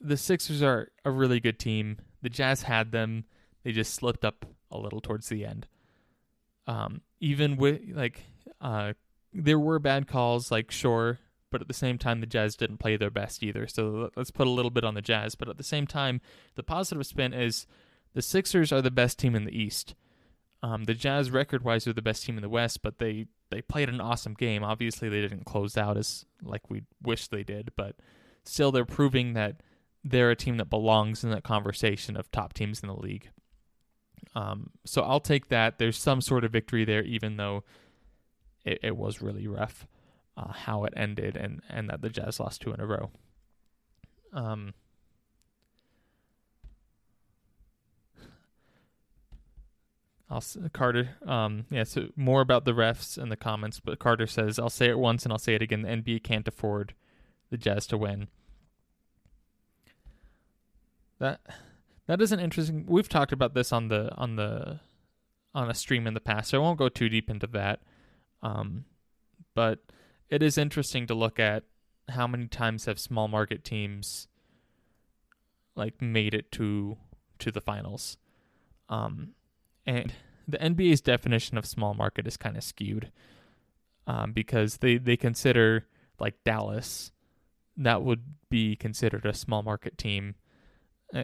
the 0.00 0.16
Sixers 0.16 0.62
are 0.62 0.90
a 1.04 1.10
really 1.10 1.40
good 1.40 1.58
team. 1.58 1.98
The 2.22 2.28
Jazz 2.28 2.62
had 2.62 2.92
them. 2.92 3.24
They 3.64 3.72
just 3.72 3.94
slipped 3.94 4.24
up 4.24 4.46
a 4.70 4.78
little 4.78 5.00
towards 5.00 5.28
the 5.28 5.44
end. 5.44 5.66
Um, 6.66 7.02
even 7.20 7.56
with 7.56 7.80
like 7.92 8.22
uh, 8.60 8.92
there 9.32 9.58
were 9.58 9.78
bad 9.78 10.06
calls, 10.06 10.50
like 10.50 10.70
sure, 10.70 11.18
but 11.50 11.60
at 11.60 11.68
the 11.68 11.74
same 11.74 11.98
time 11.98 12.20
the 12.20 12.26
Jazz 12.26 12.56
didn't 12.56 12.78
play 12.78 12.96
their 12.96 13.10
best 13.10 13.42
either. 13.42 13.66
So 13.66 14.10
let's 14.16 14.30
put 14.30 14.46
a 14.46 14.50
little 14.50 14.70
bit 14.70 14.84
on 14.84 14.94
the 14.94 15.02
Jazz. 15.02 15.34
But 15.34 15.48
at 15.48 15.56
the 15.56 15.64
same 15.64 15.86
time, 15.86 16.20
the 16.54 16.62
positive 16.62 17.06
spin 17.06 17.32
is 17.32 17.66
the 18.14 18.22
Sixers 18.22 18.72
are 18.72 18.82
the 18.82 18.90
best 18.90 19.18
team 19.18 19.34
in 19.34 19.44
the 19.44 19.56
East. 19.56 19.94
Um, 20.62 20.84
the 20.84 20.94
Jazz 20.94 21.30
record 21.30 21.62
wise 21.62 21.86
are 21.86 21.92
the 21.92 22.02
best 22.02 22.24
team 22.24 22.36
in 22.36 22.42
the 22.42 22.48
West, 22.48 22.82
but 22.82 22.98
they 22.98 23.26
they 23.50 23.62
played 23.62 23.88
an 23.88 24.00
awesome 24.00 24.34
game. 24.34 24.64
Obviously, 24.64 25.08
they 25.08 25.20
didn't 25.20 25.44
close 25.44 25.76
out 25.76 25.96
as 25.96 26.24
like 26.42 26.70
we 26.70 26.82
wish 27.02 27.28
they 27.28 27.44
did, 27.44 27.70
but 27.76 27.96
still 28.44 28.72
they're 28.72 28.84
proving 28.84 29.34
that 29.34 29.62
they're 30.02 30.30
a 30.30 30.36
team 30.36 30.56
that 30.56 30.70
belongs 30.70 31.24
in 31.24 31.30
that 31.30 31.44
conversation 31.44 32.16
of 32.16 32.30
top 32.30 32.52
teams 32.52 32.80
in 32.80 32.88
the 32.88 32.96
league. 32.96 33.30
Um, 34.34 34.70
so 34.84 35.02
I'll 35.02 35.20
take 35.20 35.48
that. 35.48 35.78
There's 35.78 35.98
some 35.98 36.20
sort 36.20 36.44
of 36.44 36.52
victory 36.52 36.84
there, 36.84 37.02
even 37.02 37.36
though 37.36 37.64
it, 38.64 38.80
it 38.82 38.96
was 38.96 39.22
really 39.22 39.46
rough 39.46 39.86
uh, 40.36 40.52
how 40.52 40.84
it 40.84 40.92
ended 40.96 41.36
and, 41.36 41.62
and 41.68 41.88
that 41.88 42.02
the 42.02 42.10
Jazz 42.10 42.38
lost 42.38 42.60
two 42.60 42.72
in 42.72 42.80
a 42.80 42.86
row. 42.86 43.10
Um, 44.32 44.74
I'll 50.28 50.42
Carter. 50.72 51.10
Um, 51.24 51.66
yeah, 51.70 51.84
so 51.84 52.08
more 52.16 52.40
about 52.40 52.64
the 52.64 52.72
refs 52.72 53.16
and 53.16 53.30
the 53.30 53.36
comments, 53.36 53.80
but 53.80 53.98
Carter 53.98 54.26
says, 54.26 54.58
"I'll 54.58 54.70
say 54.70 54.88
it 54.88 54.98
once 54.98 55.24
and 55.24 55.32
I'll 55.32 55.38
say 55.38 55.54
it 55.54 55.62
again. 55.62 55.82
The 55.82 55.88
NBA 55.88 56.24
can't 56.24 56.48
afford 56.48 56.94
the 57.50 57.56
Jazz 57.56 57.86
to 57.88 57.98
win." 57.98 58.28
That 61.18 61.40
that 62.06 62.20
is 62.20 62.32
an 62.32 62.40
interesting. 62.40 62.86
We've 62.86 63.08
talked 63.08 63.32
about 63.32 63.54
this 63.54 63.72
on 63.72 63.88
the 63.88 64.12
on 64.16 64.36
the 64.36 64.80
on 65.54 65.70
a 65.70 65.74
stream 65.74 66.06
in 66.06 66.14
the 66.14 66.20
past, 66.20 66.50
so 66.50 66.58
I 66.58 66.62
won't 66.62 66.78
go 66.78 66.88
too 66.88 67.08
deep 67.08 67.30
into 67.30 67.46
that. 67.48 67.80
Um, 68.42 68.84
but 69.54 69.78
it 70.28 70.42
is 70.42 70.58
interesting 70.58 71.06
to 71.06 71.14
look 71.14 71.38
at 71.38 71.64
how 72.08 72.26
many 72.26 72.46
times 72.46 72.84
have 72.84 72.98
small 72.98 73.28
market 73.28 73.64
teams 73.64 74.28
like 75.74 76.00
made 76.02 76.34
it 76.34 76.50
to 76.52 76.96
to 77.38 77.52
the 77.52 77.60
finals. 77.60 78.16
Um, 78.88 79.34
and 79.86 80.12
the 80.48 80.58
NBA's 80.58 81.00
definition 81.00 81.58
of 81.58 81.66
small 81.66 81.94
market 81.94 82.26
is 82.26 82.36
kind 82.36 82.56
of 82.56 82.64
skewed 82.64 83.10
um, 84.06 84.32
because 84.32 84.78
they 84.78 84.96
they 84.98 85.16
consider 85.16 85.86
like 86.18 86.34
Dallas 86.44 87.12
that 87.76 88.02
would 88.02 88.22
be 88.48 88.76
considered 88.76 89.26
a 89.26 89.34
small 89.34 89.62
market 89.62 89.98
team 89.98 90.34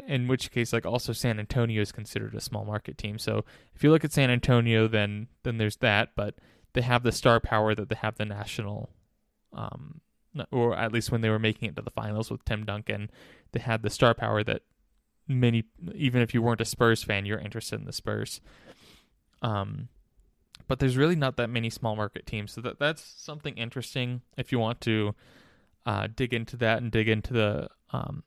in 0.06 0.28
which 0.28 0.50
case 0.50 0.72
like 0.72 0.86
also 0.86 1.12
San 1.12 1.38
Antonio 1.38 1.82
is 1.82 1.92
considered 1.92 2.34
a 2.34 2.40
small 2.40 2.64
market 2.64 2.96
team. 2.98 3.18
So 3.18 3.44
if 3.74 3.82
you 3.82 3.90
look 3.90 4.04
at 4.04 4.12
San 4.12 4.30
Antonio 4.30 4.88
then 4.88 5.28
then 5.42 5.58
there's 5.58 5.76
that, 5.76 6.10
but 6.16 6.36
they 6.74 6.82
have 6.82 7.02
the 7.02 7.12
star 7.12 7.40
power 7.40 7.74
that 7.74 7.88
they 7.88 7.96
have 7.96 8.16
the 8.16 8.24
national 8.24 8.90
um 9.52 10.00
or 10.50 10.74
at 10.74 10.92
least 10.92 11.10
when 11.10 11.20
they 11.20 11.28
were 11.28 11.38
making 11.38 11.68
it 11.68 11.76
to 11.76 11.82
the 11.82 11.90
finals 11.90 12.30
with 12.30 12.44
Tim 12.44 12.64
Duncan, 12.64 13.10
they 13.52 13.60
had 13.60 13.82
the 13.82 13.90
star 13.90 14.14
power 14.14 14.42
that 14.44 14.62
many 15.28 15.64
even 15.94 16.22
if 16.22 16.34
you 16.34 16.42
weren't 16.42 16.60
a 16.60 16.64
Spurs 16.66 17.02
fan, 17.02 17.26
you're 17.26 17.38
interested 17.38 17.78
in 17.78 17.86
the 17.86 17.92
Spurs. 17.92 18.40
Um 19.40 19.88
but 20.68 20.78
there's 20.78 20.96
really 20.96 21.16
not 21.16 21.36
that 21.36 21.50
many 21.50 21.70
small 21.70 21.96
market 21.96 22.26
teams. 22.26 22.52
So 22.52 22.60
that 22.62 22.78
that's 22.78 23.02
something 23.02 23.56
interesting 23.56 24.22
if 24.36 24.52
you 24.52 24.58
want 24.58 24.80
to 24.82 25.14
uh, 25.84 26.08
dig 26.14 26.32
into 26.32 26.56
that 26.58 26.80
and 26.80 26.90
dig 26.90 27.08
into 27.08 27.32
the 27.32 27.68
um, 27.90 28.22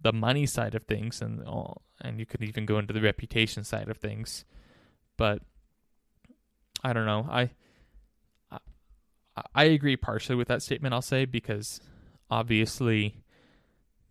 the 0.00 0.12
money 0.12 0.46
side 0.46 0.74
of 0.74 0.84
things 0.84 1.20
and 1.20 1.42
all, 1.44 1.82
and 2.00 2.18
you 2.18 2.26
could 2.26 2.42
even 2.42 2.64
go 2.64 2.78
into 2.78 2.94
the 2.94 3.00
reputation 3.00 3.64
side 3.64 3.88
of 3.88 3.98
things. 3.98 4.44
But 5.16 5.42
I 6.82 6.92
don't 6.92 7.06
know. 7.06 7.28
I 7.30 7.50
I, 8.50 8.58
I 9.54 9.64
agree 9.64 9.96
partially 9.96 10.36
with 10.36 10.48
that 10.48 10.62
statement. 10.62 10.94
I'll 10.94 11.02
say 11.02 11.24
because 11.24 11.80
obviously 12.30 13.24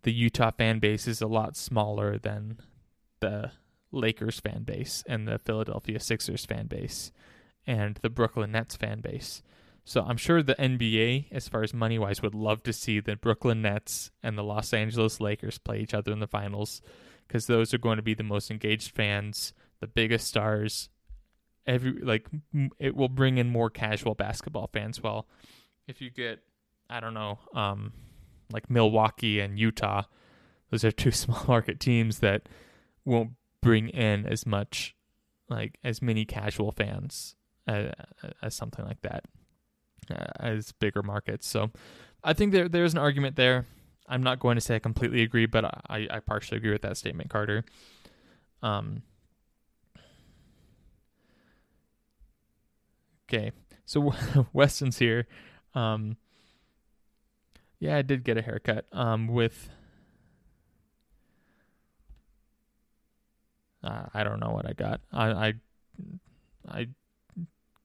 the 0.02 0.12
Utah 0.12 0.50
fan 0.50 0.78
base 0.78 1.06
is 1.06 1.20
a 1.20 1.26
lot 1.26 1.56
smaller 1.56 2.18
than 2.18 2.58
the 3.20 3.52
Lakers 3.92 4.40
fan 4.40 4.62
base 4.62 5.02
and 5.06 5.26
the 5.26 5.38
Philadelphia 5.38 6.00
Sixers 6.00 6.46
fan 6.46 6.66
base 6.66 7.12
and 7.66 7.98
the 8.02 8.10
Brooklyn 8.10 8.52
Nets 8.52 8.76
fan 8.76 9.00
base. 9.00 9.42
So 9.84 10.02
I'm 10.02 10.16
sure 10.16 10.42
the 10.42 10.54
NBA, 10.54 11.32
as 11.32 11.48
far 11.48 11.62
as 11.62 11.74
money 11.74 11.98
wise, 11.98 12.22
would 12.22 12.34
love 12.34 12.62
to 12.64 12.72
see 12.72 13.00
the 13.00 13.16
Brooklyn 13.16 13.62
Nets 13.62 14.10
and 14.22 14.36
the 14.36 14.44
Los 14.44 14.72
Angeles 14.72 15.20
Lakers 15.20 15.58
play 15.58 15.80
each 15.80 15.94
other 15.94 16.12
in 16.12 16.20
the 16.20 16.26
finals 16.26 16.80
because 17.26 17.46
those 17.46 17.74
are 17.74 17.78
going 17.78 17.96
to 17.96 18.02
be 18.02 18.14
the 18.14 18.22
most 18.22 18.50
engaged 18.50 18.94
fans, 18.94 19.52
the 19.80 19.86
biggest 19.86 20.26
stars. 20.26 20.88
Every 21.66 21.92
like 21.92 22.28
it 22.78 22.96
will 22.96 23.08
bring 23.08 23.38
in 23.38 23.50
more 23.50 23.70
casual 23.70 24.14
basketball 24.14 24.68
fans. 24.72 25.02
Well, 25.02 25.26
if 25.86 26.00
you 26.00 26.10
get, 26.10 26.40
I 26.88 27.00
don't 27.00 27.14
know, 27.14 27.38
um, 27.54 27.92
like 28.52 28.70
Milwaukee 28.70 29.40
and 29.40 29.58
Utah, 29.58 30.02
those 30.70 30.84
are 30.84 30.92
two 30.92 31.10
small 31.12 31.44
market 31.46 31.80
teams 31.80 32.18
that 32.18 32.48
won't 33.04 33.32
bring 33.62 33.88
in 33.88 34.26
as 34.26 34.46
much, 34.46 34.94
like 35.48 35.78
as 35.84 36.00
many 36.00 36.24
casual 36.24 36.72
fans 36.72 37.34
as, 37.66 37.92
as 38.42 38.54
something 38.54 38.84
like 38.84 39.02
that 39.02 39.24
uh, 40.10 40.26
as 40.38 40.72
bigger 40.72 41.02
markets. 41.02 41.46
So 41.46 41.70
I 42.24 42.32
think 42.32 42.52
there 42.52 42.68
there's 42.68 42.92
an 42.92 42.98
argument 42.98 43.36
there. 43.36 43.66
I'm 44.08 44.22
not 44.22 44.40
going 44.40 44.56
to 44.56 44.60
say 44.60 44.74
I 44.76 44.78
completely 44.80 45.22
agree, 45.22 45.46
but 45.46 45.64
I, 45.64 46.08
I 46.10 46.18
partially 46.18 46.58
agree 46.58 46.72
with 46.72 46.82
that 46.82 46.96
statement, 46.96 47.30
Carter. 47.30 47.64
Um, 48.60 49.02
okay, 53.28 53.52
so 53.86 54.12
Weston's 54.52 54.98
here. 54.98 55.28
Um, 55.74 56.16
yeah, 57.80 57.96
I 57.96 58.02
did 58.02 58.24
get 58.24 58.36
a 58.36 58.42
haircut. 58.42 58.84
Um, 58.92 59.26
with 59.26 59.70
uh, 63.82 64.04
I 64.12 64.22
don't 64.22 64.38
know 64.38 64.50
what 64.50 64.68
I 64.68 64.74
got. 64.74 65.00
I 65.12 65.30
I 65.30 65.54
I 66.68 66.88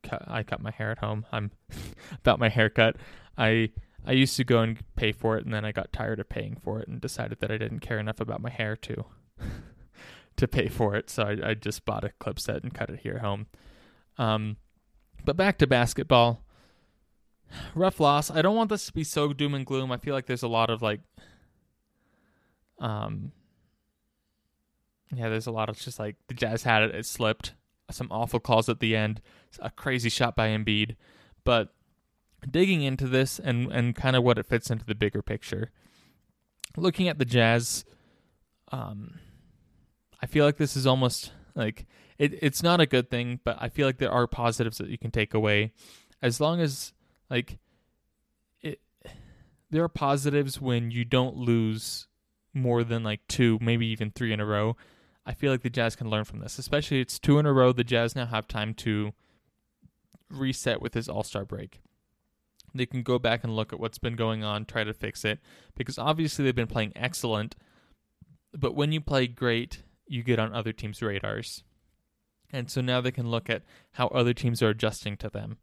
cut 0.03 0.23
I 0.27 0.43
cut 0.43 0.61
my 0.61 0.71
hair 0.71 0.91
at 0.91 0.99
home. 0.99 1.25
I'm 1.31 1.51
about 2.19 2.39
my 2.39 2.49
haircut. 2.49 2.97
I 3.37 3.71
I 4.05 4.11
used 4.11 4.35
to 4.37 4.43
go 4.43 4.59
and 4.59 4.77
pay 4.95 5.13
for 5.13 5.37
it 5.37 5.45
and 5.45 5.53
then 5.53 5.65
I 5.65 5.71
got 5.71 5.93
tired 5.93 6.19
of 6.19 6.29
paying 6.29 6.57
for 6.61 6.79
it 6.79 6.87
and 6.87 7.01
decided 7.01 7.39
that 7.39 7.51
I 7.51 7.57
didn't 7.57 7.79
care 7.79 7.97
enough 7.97 8.19
about 8.19 8.41
my 8.41 8.51
hair 8.51 8.75
to 8.75 9.05
to 10.35 10.47
pay 10.47 10.67
for 10.67 10.95
it. 10.95 11.09
So 11.09 11.23
I, 11.23 11.51
I 11.51 11.53
just 11.53 11.85
bought 11.85 12.03
a 12.03 12.11
clip 12.19 12.39
set 12.39 12.63
and 12.63 12.73
cut 12.73 12.89
it 12.89 12.99
here 12.99 13.15
at 13.15 13.21
home. 13.21 13.47
Um 14.17 14.57
but 15.23 15.37
back 15.37 15.57
to 15.59 15.67
basketball. 15.67 16.44
Rough 17.73 17.99
loss. 17.99 18.29
I 18.31 18.41
don't 18.41 18.55
want 18.55 18.69
this 18.69 18.85
to 18.87 18.93
be 18.93 19.03
so 19.03 19.33
doom 19.33 19.53
and 19.53 19.65
gloom. 19.65 19.91
I 19.91 19.97
feel 19.97 20.13
like 20.13 20.25
there's 20.25 20.43
a 20.43 20.47
lot 20.47 20.69
of 20.69 20.81
like 20.81 21.01
um 22.79 23.31
yeah, 25.13 25.29
there's 25.29 25.47
a 25.47 25.51
lot 25.51 25.69
of 25.69 25.79
just 25.79 25.99
like 25.99 26.15
the 26.27 26.33
Jazz 26.33 26.63
had 26.63 26.83
it, 26.83 26.95
it 26.95 27.05
slipped 27.05 27.53
some 27.91 28.07
awful 28.11 28.39
calls 28.39 28.69
at 28.69 28.79
the 28.79 28.95
end, 28.95 29.21
a 29.59 29.69
crazy 29.69 30.09
shot 30.09 30.35
by 30.35 30.49
Embiid. 30.49 30.95
But 31.43 31.73
digging 32.49 32.81
into 32.81 33.07
this 33.07 33.39
and, 33.39 33.71
and 33.71 33.95
kind 33.95 34.15
of 34.15 34.23
what 34.23 34.37
it 34.37 34.45
fits 34.45 34.69
into 34.69 34.85
the 34.85 34.95
bigger 34.95 35.21
picture, 35.21 35.71
looking 36.75 37.07
at 37.07 37.19
the 37.19 37.25
Jazz, 37.25 37.85
um, 38.71 39.19
I 40.21 40.25
feel 40.25 40.45
like 40.45 40.57
this 40.57 40.75
is 40.75 40.87
almost 40.87 41.31
like 41.55 41.85
it, 42.17 42.37
it's 42.41 42.63
not 42.63 42.81
a 42.81 42.85
good 42.85 43.09
thing, 43.09 43.39
but 43.43 43.57
I 43.59 43.69
feel 43.69 43.87
like 43.87 43.97
there 43.97 44.11
are 44.11 44.27
positives 44.27 44.77
that 44.79 44.89
you 44.89 44.97
can 44.97 45.11
take 45.11 45.33
away, 45.33 45.73
as 46.21 46.41
long 46.41 46.59
as 46.59 46.93
like 47.29 47.59
it. 48.61 48.79
There 49.69 49.83
are 49.83 49.89
positives 49.89 50.61
when 50.61 50.91
you 50.91 51.05
don't 51.05 51.35
lose 51.37 52.07
more 52.53 52.83
than 52.83 53.03
like 53.03 53.21
two, 53.27 53.59
maybe 53.61 53.85
even 53.87 54.11
three 54.11 54.31
in 54.31 54.39
a 54.39 54.45
row. 54.45 54.75
I 55.25 55.33
feel 55.33 55.51
like 55.51 55.63
the 55.63 55.69
Jazz 55.69 55.95
can 55.95 56.09
learn 56.09 56.23
from 56.23 56.39
this, 56.39 56.59
especially 56.59 57.01
it's 57.01 57.19
two 57.19 57.39
in 57.39 57.45
a 57.45 57.53
row. 57.53 57.71
The 57.71 57.83
Jazz 57.83 58.15
now 58.15 58.27
have 58.27 58.47
time 58.47 58.73
to 58.75 59.13
reset 60.29 60.81
with 60.81 60.93
this 60.93 61.07
All 61.07 61.23
Star 61.23 61.45
break. 61.45 61.81
They 62.73 62.85
can 62.85 63.03
go 63.03 63.17
back 63.17 63.43
and 63.43 63.55
look 63.55 63.71
at 63.71 63.79
what's 63.79 63.97
been 63.97 64.15
going 64.15 64.43
on, 64.43 64.65
try 64.65 64.83
to 64.83 64.93
fix 64.93 65.23
it, 65.23 65.39
because 65.75 65.97
obviously 65.97 66.43
they've 66.43 66.53
been 66.53 66.67
playing 66.67 66.93
excellent. 66.95 67.55
But 68.53 68.75
when 68.75 68.91
you 68.91 69.01
play 69.01 69.27
great, 69.27 69.83
you 70.07 70.23
get 70.23 70.39
on 70.39 70.53
other 70.53 70.73
teams' 70.73 71.01
radars. 71.01 71.63
And 72.51 72.69
so 72.69 72.81
now 72.81 73.01
they 73.01 73.11
can 73.11 73.29
look 73.29 73.49
at 73.49 73.63
how 73.93 74.07
other 74.07 74.33
teams 74.33 74.61
are 74.61 74.69
adjusting 74.69 75.17
to 75.17 75.29
them. 75.29 75.57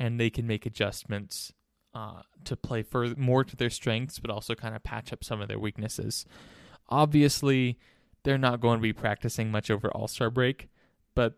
And 0.00 0.18
they 0.18 0.30
can 0.30 0.46
make 0.46 0.66
adjustments 0.66 1.52
uh, 1.94 2.22
to 2.44 2.56
play 2.56 2.82
further, 2.82 3.14
more 3.16 3.44
to 3.44 3.54
their 3.54 3.70
strengths, 3.70 4.18
but 4.18 4.30
also 4.30 4.54
kind 4.54 4.74
of 4.74 4.82
patch 4.82 5.12
up 5.12 5.22
some 5.22 5.40
of 5.40 5.48
their 5.48 5.58
weaknesses. 5.58 6.24
Obviously, 6.88 7.78
they're 8.24 8.38
not 8.38 8.60
going 8.60 8.78
to 8.78 8.82
be 8.82 8.92
practicing 8.92 9.50
much 9.50 9.70
over 9.70 9.88
All 9.90 10.08
Star 10.08 10.30
break, 10.30 10.68
but 11.14 11.34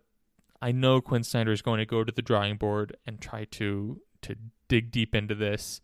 I 0.61 0.73
know 0.73 1.01
Quin 1.01 1.25
Snyder 1.25 1.53
is 1.53 1.61
going 1.61 1.79
to 1.79 1.87
go 1.87 2.05
to 2.05 2.13
the 2.13 2.23
drawing 2.23 2.57
board 2.57 2.97
and 3.07 3.21
try 3.21 3.45
to 3.53 4.01
to 4.23 4.37
dig 4.69 4.91
deep 4.91 5.15
into 5.15 5.35
this. 5.35 5.81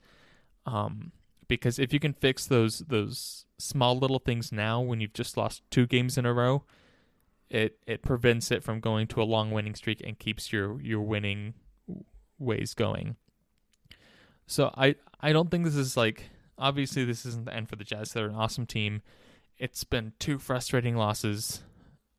Um, 0.65 1.13
because 1.49 1.79
if 1.79 1.93
you 1.93 1.99
can 1.99 2.13
fix 2.13 2.47
those 2.47 2.81
those 2.81 3.47
small 3.59 3.99
little 3.99 4.19
things 4.21 4.53
now 4.53 4.81
when 4.81 5.01
you've 5.01 5.15
just 5.15 5.37
lost 5.37 5.63
two 5.71 5.87
games 5.87 6.17
in 6.17 6.27
a 6.27 6.33
row, 6.33 6.65
it 7.51 7.79
it 7.87 8.03
prevents 8.03 8.51
it 8.51 8.63
from 8.63 8.81
going 8.81 9.07
to 9.09 9.23
a 9.23 9.25
long 9.25 9.51
winning 9.51 9.75
streak 9.75 10.01
and 10.05 10.19
keeps 10.19 10.53
your 10.53 10.81
your 10.81 11.01
winning 11.01 11.55
ways 12.39 12.75
going. 12.75 13.17
So 14.47 14.73
I 14.77 14.97
I 15.21 15.33
don't 15.33 15.51
think 15.51 15.65
this 15.65 15.77
is 15.77 15.97
like 15.97 16.31
obviously 16.57 17.05
this 17.05 17.27
isn't 17.27 17.47
the 17.47 17.55
end 17.55 17.69
for 17.69 17.77
the 17.77 17.85
Jazz. 17.85 18.13
They're 18.13 18.29
an 18.29 18.35
awesome 18.35 18.67
team. 18.67 19.03
It's 19.59 19.85
been 19.85 20.13
two 20.19 20.39
frustrating 20.39 20.97
losses. 20.97 21.63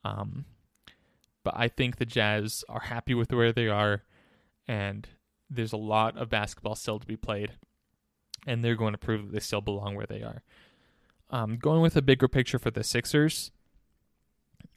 Um 0.04 0.46
but 1.44 1.54
I 1.58 1.68
think 1.68 1.98
the 1.98 2.06
Jazz 2.06 2.64
are 2.70 2.82
happy 2.82 3.14
with 3.14 3.32
where 3.32 3.54
they 3.54 3.68
are 3.68 4.04
and 4.68 5.08
there's 5.50 5.74
a 5.74 5.78
lot 5.78 6.16
of 6.18 6.30
basketball 6.30 6.76
still 6.76 7.00
to 7.00 7.08
be 7.08 7.18
played, 7.18 7.54
and 8.46 8.64
they're 8.64 8.76
going 8.76 8.94
to 8.94 9.00
prove 9.00 9.26
that 9.26 9.34
they 9.34 9.40
still 9.40 9.62
belong 9.62 9.96
where 9.96 10.06
they 10.06 10.22
are. 10.22 10.44
Um, 11.32 11.58
going 11.58 11.82
with 11.82 11.96
a 11.96 12.02
bigger 12.02 12.28
picture 12.28 12.60
for 12.60 12.72
the 12.72 12.84
Sixers, 12.84 13.52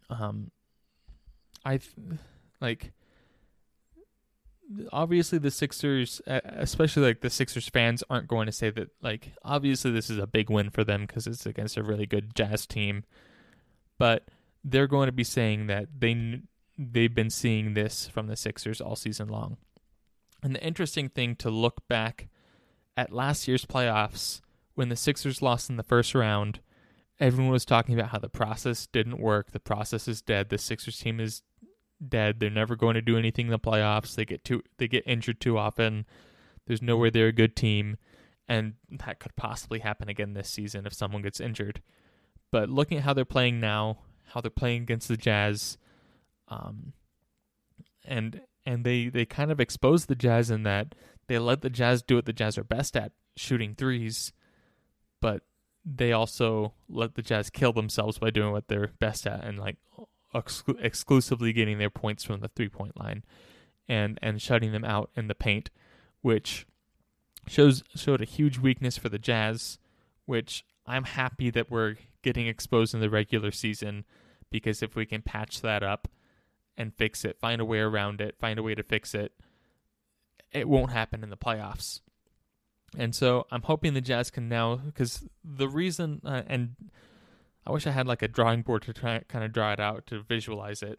um, 0.08 0.50
I 1.64 1.80
like 2.60 2.92
obviously 4.92 5.38
the 5.38 5.50
Sixers, 5.50 6.20
especially 6.26 7.04
like 7.04 7.20
the 7.20 7.30
Sixers 7.30 7.68
fans, 7.68 8.02
aren't 8.08 8.28
going 8.28 8.46
to 8.46 8.52
say 8.52 8.70
that 8.70 8.90
like 9.00 9.32
obviously 9.44 9.90
this 9.90 10.10
is 10.10 10.18
a 10.18 10.26
big 10.26 10.50
win 10.50 10.70
for 10.70 10.84
them 10.84 11.06
because 11.06 11.26
it's 11.26 11.46
against 11.46 11.76
a 11.76 11.82
really 11.82 12.06
good 12.06 12.34
Jazz 12.34 12.66
team, 12.66 13.04
but 13.98 14.28
they're 14.64 14.86
going 14.86 15.06
to 15.06 15.12
be 15.12 15.24
saying 15.24 15.66
that 15.66 15.88
they 15.98 16.42
they've 16.78 17.14
been 17.14 17.30
seeing 17.30 17.74
this 17.74 18.08
from 18.08 18.26
the 18.26 18.36
Sixers 18.36 18.80
all 18.80 18.96
season 18.96 19.28
long. 19.28 19.56
And 20.42 20.54
the 20.54 20.64
interesting 20.64 21.08
thing 21.08 21.36
to 21.36 21.50
look 21.50 21.86
back 21.88 22.28
at 22.96 23.12
last 23.12 23.46
year's 23.46 23.64
playoffs 23.64 24.40
when 24.74 24.88
the 24.88 24.96
Sixers 24.96 25.42
lost 25.42 25.70
in 25.70 25.76
the 25.76 25.82
first 25.82 26.14
round, 26.14 26.60
everyone 27.20 27.52
was 27.52 27.64
talking 27.64 27.94
about 27.94 28.10
how 28.10 28.18
the 28.18 28.28
process 28.28 28.86
didn't 28.86 29.20
work. 29.20 29.52
The 29.52 29.60
process 29.60 30.08
is 30.08 30.22
dead. 30.22 30.48
The 30.48 30.58
Sixers 30.58 30.98
team 30.98 31.20
is 31.20 31.42
dead. 32.08 32.40
They're 32.40 32.50
never 32.50 32.76
going 32.76 32.94
to 32.94 33.02
do 33.02 33.18
anything 33.18 33.46
in 33.46 33.52
the 33.52 33.58
playoffs. 33.58 34.14
They 34.14 34.24
get 34.24 34.44
too 34.44 34.62
they 34.78 34.88
get 34.88 35.04
injured 35.06 35.40
too 35.40 35.58
often. 35.58 36.06
There's 36.66 36.82
nowhere 36.82 37.10
they're 37.10 37.28
a 37.28 37.32
good 37.32 37.56
team, 37.56 37.96
and 38.48 38.74
that 38.90 39.18
could 39.18 39.34
possibly 39.36 39.80
happen 39.80 40.08
again 40.08 40.34
this 40.34 40.48
season 40.48 40.86
if 40.86 40.94
someone 40.94 41.22
gets 41.22 41.40
injured. 41.40 41.82
But 42.50 42.68
looking 42.68 42.98
at 42.98 43.04
how 43.04 43.14
they're 43.14 43.24
playing 43.24 43.60
now, 43.60 43.98
how 44.26 44.40
they're 44.40 44.50
playing 44.50 44.82
against 44.82 45.08
the 45.08 45.16
Jazz, 45.16 45.78
um, 46.48 46.92
and 48.04 48.42
and 48.64 48.84
they 48.84 49.08
they 49.08 49.24
kind 49.24 49.50
of 49.50 49.60
exposed 49.60 50.08
the 50.08 50.14
Jazz 50.14 50.50
in 50.50 50.62
that 50.64 50.94
they 51.28 51.38
let 51.38 51.62
the 51.62 51.70
Jazz 51.70 52.02
do 52.02 52.16
what 52.16 52.26
the 52.26 52.32
Jazz 52.32 52.58
are 52.58 52.64
best 52.64 52.96
at, 52.96 53.12
shooting 53.36 53.74
threes, 53.74 54.32
but 55.20 55.42
they 55.84 56.12
also 56.12 56.74
let 56.88 57.14
the 57.14 57.22
Jazz 57.22 57.50
kill 57.50 57.72
themselves 57.72 58.18
by 58.18 58.30
doing 58.30 58.52
what 58.52 58.68
they're 58.68 58.90
best 58.98 59.26
at 59.26 59.44
and 59.44 59.58
like 59.58 59.76
exclu- 60.34 60.82
exclusively 60.82 61.52
getting 61.52 61.78
their 61.78 61.90
points 61.90 62.24
from 62.24 62.40
the 62.40 62.48
three 62.48 62.68
point 62.68 62.98
line 62.98 63.24
and 63.88 64.18
and 64.22 64.40
shutting 64.40 64.72
them 64.72 64.84
out 64.84 65.10
in 65.16 65.28
the 65.28 65.34
paint, 65.34 65.70
which 66.20 66.66
shows 67.48 67.82
showed 67.94 68.20
a 68.20 68.26
huge 68.26 68.58
weakness 68.58 68.96
for 68.96 69.08
the 69.08 69.18
Jazz, 69.18 69.78
which 70.26 70.64
I'm 70.86 71.04
happy 71.04 71.50
that 71.50 71.70
we're 71.70 71.96
getting 72.22 72.46
exposed 72.46 72.94
in 72.94 73.00
the 73.00 73.10
regular 73.10 73.50
season 73.50 74.04
because 74.50 74.82
if 74.82 74.94
we 74.94 75.06
can 75.06 75.22
patch 75.22 75.60
that 75.62 75.82
up 75.82 76.08
and 76.76 76.94
fix 76.94 77.24
it, 77.24 77.38
find 77.40 77.60
a 77.60 77.64
way 77.64 77.78
around 77.78 78.20
it, 78.20 78.36
find 78.38 78.58
a 78.58 78.62
way 78.62 78.74
to 78.74 78.82
fix 78.82 79.14
it, 79.14 79.32
it 80.52 80.68
won't 80.68 80.92
happen 80.92 81.22
in 81.22 81.30
the 81.30 81.36
playoffs. 81.36 82.00
And 82.96 83.14
so 83.14 83.46
I'm 83.50 83.62
hoping 83.62 83.94
the 83.94 84.00
Jazz 84.00 84.30
can 84.30 84.48
now, 84.48 84.76
because 84.76 85.24
the 85.42 85.68
reason, 85.68 86.20
uh, 86.24 86.42
and 86.46 86.76
I 87.66 87.72
wish 87.72 87.86
I 87.86 87.90
had 87.90 88.06
like 88.06 88.22
a 88.22 88.28
drawing 88.28 88.62
board 88.62 88.82
to 88.82 88.92
try 88.92 89.20
kind 89.28 89.44
of 89.44 89.52
draw 89.52 89.72
it 89.72 89.80
out 89.80 90.06
to 90.08 90.22
visualize 90.22 90.82
it, 90.82 90.98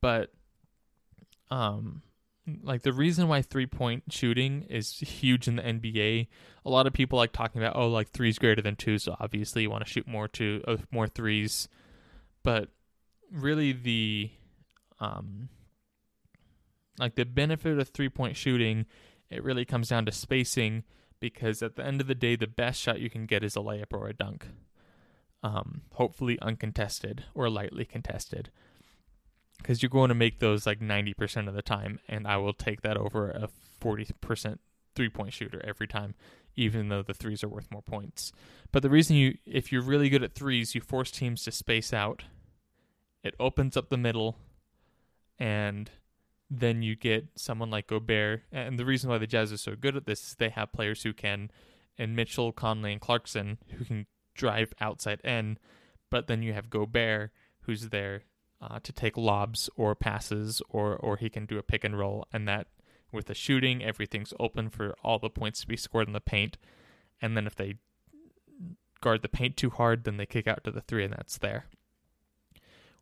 but 0.00 0.32
um, 1.50 2.02
like 2.62 2.82
the 2.82 2.92
reason 2.92 3.28
why 3.28 3.42
three 3.42 3.66
point 3.66 4.04
shooting 4.10 4.64
is 4.68 4.92
huge 4.98 5.48
in 5.48 5.56
the 5.56 5.62
NBA. 5.62 6.26
A 6.64 6.70
lot 6.70 6.86
of 6.86 6.92
people 6.92 7.18
like 7.18 7.32
talking 7.32 7.62
about 7.62 7.76
oh 7.76 7.88
like 7.88 8.10
three's 8.10 8.38
greater 8.38 8.62
than 8.62 8.76
two, 8.76 8.98
so 8.98 9.16
obviously 9.20 9.62
you 9.62 9.70
want 9.70 9.84
to 9.84 9.90
shoot 9.90 10.06
more 10.06 10.28
two, 10.28 10.62
uh, 10.66 10.76
more 10.90 11.06
threes, 11.06 11.68
but 12.42 12.68
really 13.30 13.72
the 13.72 14.30
um 15.00 15.48
like 16.98 17.14
the 17.14 17.24
benefit 17.24 17.78
of 17.78 17.88
three 17.88 18.08
point 18.08 18.36
shooting, 18.36 18.86
it 19.30 19.44
really 19.44 19.64
comes 19.64 19.88
down 19.88 20.06
to 20.06 20.12
spacing 20.12 20.84
because 21.20 21.62
at 21.62 21.76
the 21.76 21.84
end 21.84 22.00
of 22.00 22.06
the 22.06 22.14
day, 22.14 22.36
the 22.36 22.46
best 22.46 22.80
shot 22.80 23.00
you 23.00 23.10
can 23.10 23.26
get 23.26 23.44
is 23.44 23.56
a 23.56 23.60
layup 23.60 23.92
or 23.92 24.08
a 24.08 24.14
dunk. 24.14 24.46
Um, 25.42 25.82
hopefully 25.92 26.38
uncontested 26.40 27.24
or 27.34 27.48
lightly 27.48 27.84
contested. 27.84 28.50
Because 29.58 29.82
you're 29.82 29.90
going 29.90 30.08
to 30.08 30.14
make 30.14 30.38
those 30.38 30.66
like 30.66 30.80
90% 30.80 31.48
of 31.48 31.54
the 31.54 31.62
time, 31.62 32.00
and 32.08 32.26
I 32.26 32.36
will 32.36 32.52
take 32.52 32.82
that 32.82 32.96
over 32.96 33.30
a 33.30 33.48
40% 33.80 34.58
three 34.94 35.08
point 35.08 35.32
shooter 35.32 35.60
every 35.64 35.86
time, 35.86 36.14
even 36.56 36.88
though 36.88 37.02
the 37.02 37.14
threes 37.14 37.44
are 37.44 37.48
worth 37.48 37.70
more 37.70 37.82
points. 37.82 38.32
But 38.72 38.82
the 38.82 38.90
reason 38.90 39.16
you, 39.16 39.38
if 39.46 39.70
you're 39.72 39.82
really 39.82 40.08
good 40.08 40.24
at 40.24 40.34
threes, 40.34 40.74
you 40.74 40.80
force 40.80 41.10
teams 41.10 41.44
to 41.44 41.52
space 41.52 41.92
out 41.92 42.24
it 43.22 43.34
opens 43.40 43.76
up 43.76 43.88
the 43.88 43.96
middle, 43.96 44.38
and 45.38 45.90
then 46.50 46.82
you 46.82 46.96
get 46.96 47.26
someone 47.34 47.70
like 47.70 47.88
Gobert. 47.88 48.42
And 48.52 48.78
the 48.78 48.84
reason 48.84 49.10
why 49.10 49.18
the 49.18 49.26
Jazz 49.26 49.52
are 49.52 49.58
so 49.58 49.74
good 49.74 49.96
at 49.96 50.06
this 50.06 50.28
is 50.28 50.34
they 50.34 50.50
have 50.50 50.72
players 50.72 51.02
who 51.02 51.12
can, 51.12 51.50
and 51.98 52.14
Mitchell, 52.14 52.52
Conley, 52.52 52.92
and 52.92 53.00
Clarkson, 53.00 53.58
who 53.76 53.84
can 53.84 54.06
drive 54.38 54.72
outside 54.80 55.20
in, 55.20 55.58
but 56.10 56.26
then 56.28 56.42
you 56.42 56.54
have 56.54 56.70
Gobert, 56.70 57.30
who's 57.62 57.90
there 57.90 58.22
uh, 58.62 58.78
to 58.82 58.92
take 58.92 59.18
lobs 59.18 59.68
or 59.76 59.94
passes, 59.94 60.62
or 60.70 60.96
or 60.96 61.18
he 61.18 61.28
can 61.28 61.44
do 61.44 61.58
a 61.58 61.62
pick 61.62 61.84
and 61.84 61.98
roll, 61.98 62.26
and 62.32 62.48
that 62.48 62.68
with 63.12 63.26
the 63.26 63.34
shooting, 63.34 63.82
everything's 63.82 64.34
open 64.38 64.70
for 64.70 64.94
all 65.02 65.18
the 65.18 65.30
points 65.30 65.60
to 65.60 65.66
be 65.66 65.76
scored 65.76 66.06
in 66.06 66.12
the 66.12 66.20
paint. 66.20 66.56
And 67.20 67.36
then 67.36 67.46
if 67.46 67.54
they 67.54 67.76
guard 69.00 69.22
the 69.22 69.28
paint 69.28 69.56
too 69.56 69.70
hard, 69.70 70.04
then 70.04 70.16
they 70.16 70.26
kick 70.26 70.46
out 70.46 70.64
to 70.64 70.70
the 70.70 70.80
three, 70.80 71.04
and 71.04 71.12
that's 71.12 71.38
there. 71.38 71.66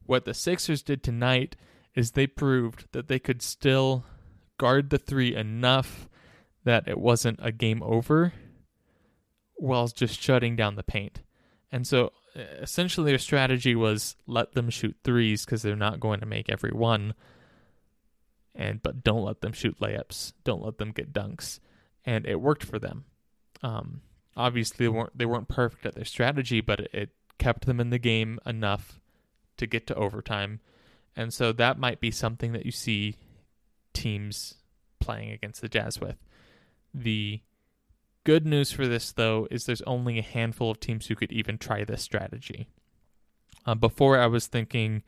What 0.04 0.24
the 0.24 0.34
Sixers 0.34 0.82
did 0.82 1.02
tonight 1.02 1.56
is 1.94 2.12
they 2.12 2.26
proved 2.26 2.86
that 2.92 3.08
they 3.08 3.18
could 3.18 3.42
still 3.42 4.04
guard 4.58 4.90
the 4.90 4.98
three 4.98 5.34
enough 5.34 6.08
that 6.64 6.86
it 6.86 6.98
wasn't 6.98 7.40
a 7.42 7.52
game 7.52 7.82
over 7.82 8.32
while 9.56 9.88
just 9.88 10.20
shutting 10.20 10.54
down 10.54 10.76
the 10.76 10.82
paint. 10.82 11.22
And 11.72 11.86
so 11.86 12.12
essentially 12.34 13.10
their 13.10 13.18
strategy 13.18 13.74
was 13.74 14.16
let 14.26 14.52
them 14.52 14.70
shoot 14.70 14.96
threes 15.04 15.44
because 15.44 15.62
they're 15.62 15.76
not 15.76 16.00
going 16.00 16.20
to 16.20 16.26
make 16.26 16.48
every 16.48 16.70
one 16.70 17.14
and 18.54 18.82
but 18.82 19.02
don't 19.02 19.24
let 19.24 19.40
them 19.40 19.52
shoot 19.52 19.78
layups 19.80 20.34
don't 20.44 20.62
let 20.62 20.76
them 20.76 20.92
get 20.92 21.14
dunks 21.14 21.60
and 22.04 22.26
it 22.26 22.38
worked 22.38 22.62
for 22.62 22.78
them 22.78 23.06
um, 23.62 24.02
obviously 24.36 24.84
they 24.84 24.88
weren't 24.88 25.16
they 25.16 25.24
weren't 25.24 25.48
perfect 25.48 25.86
at 25.86 25.94
their 25.94 26.04
strategy 26.04 26.60
but 26.60 26.80
it, 26.80 26.90
it 26.92 27.10
kept 27.38 27.66
them 27.66 27.80
in 27.80 27.90
the 27.90 27.98
game 27.98 28.38
enough 28.46 29.00
to 29.56 29.66
get 29.66 29.86
to 29.86 29.94
overtime. 29.94 30.60
And 31.14 31.32
so 31.32 31.52
that 31.52 31.78
might 31.78 32.00
be 32.00 32.10
something 32.10 32.52
that 32.52 32.66
you 32.66 32.72
see 32.72 33.16
teams 33.92 34.54
playing 35.00 35.32
against 35.32 35.60
the 35.60 35.68
Jazz 35.68 36.00
with. 36.00 36.16
The 36.92 37.40
good 38.26 38.44
news 38.44 38.72
for 38.72 38.88
this, 38.88 39.12
though, 39.12 39.46
is 39.52 39.66
there's 39.66 39.82
only 39.82 40.18
a 40.18 40.22
handful 40.22 40.68
of 40.68 40.80
teams 40.80 41.06
who 41.06 41.14
could 41.14 41.30
even 41.30 41.56
try 41.56 41.84
this 41.84 42.02
strategy. 42.02 42.66
Uh, 43.64 43.76
before, 43.76 44.18
I 44.18 44.26
was 44.26 44.48
thinking 44.48 45.04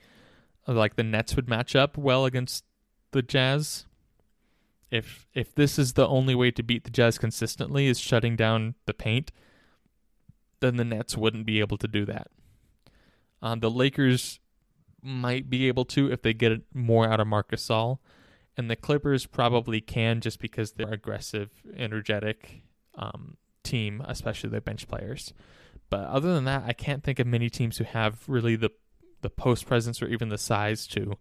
like 0.68 0.94
the 0.94 1.02
Nets 1.02 1.34
would 1.34 1.48
match 1.48 1.74
up 1.74 1.98
well 1.98 2.24
against 2.24 2.64
the 3.10 3.20
Jazz. 3.20 3.86
If 4.92 5.26
if 5.34 5.52
this 5.52 5.80
is 5.80 5.94
the 5.94 6.06
only 6.06 6.36
way 6.36 6.52
to 6.52 6.62
beat 6.62 6.84
the 6.84 6.90
Jazz 6.90 7.18
consistently 7.18 7.88
is 7.88 7.98
shutting 7.98 8.36
down 8.36 8.76
the 8.86 8.94
paint, 8.94 9.32
then 10.60 10.76
the 10.76 10.84
Nets 10.84 11.16
wouldn't 11.16 11.44
be 11.44 11.58
able 11.58 11.76
to 11.78 11.88
do 11.88 12.04
that. 12.04 12.28
Uh, 13.42 13.56
the 13.56 13.70
Lakers 13.70 14.38
might 15.02 15.50
be 15.50 15.66
able 15.66 15.84
to 15.86 16.12
if 16.12 16.22
they 16.22 16.34
get 16.34 16.62
more 16.72 17.08
out 17.08 17.18
of 17.18 17.26
Marc 17.26 17.50
Gasol, 17.50 17.98
and 18.56 18.70
the 18.70 18.76
Clippers 18.76 19.26
probably 19.26 19.80
can 19.80 20.20
just 20.20 20.38
because 20.38 20.72
they're 20.72 20.94
aggressive, 20.94 21.50
energetic 21.76 22.62
um, 22.98 23.36
team, 23.62 24.02
especially 24.06 24.50
their 24.50 24.60
bench 24.60 24.86
players. 24.88 25.32
But 25.90 26.04
other 26.04 26.34
than 26.34 26.44
that, 26.44 26.64
I 26.66 26.72
can't 26.72 27.02
think 27.02 27.18
of 27.18 27.26
many 27.26 27.48
teams 27.48 27.78
who 27.78 27.84
have 27.84 28.22
really 28.28 28.56
the 28.56 28.70
the 29.20 29.30
post 29.30 29.66
presence 29.66 30.00
or 30.00 30.06
even 30.06 30.28
the 30.28 30.38
size 30.38 30.86
to 30.86 31.18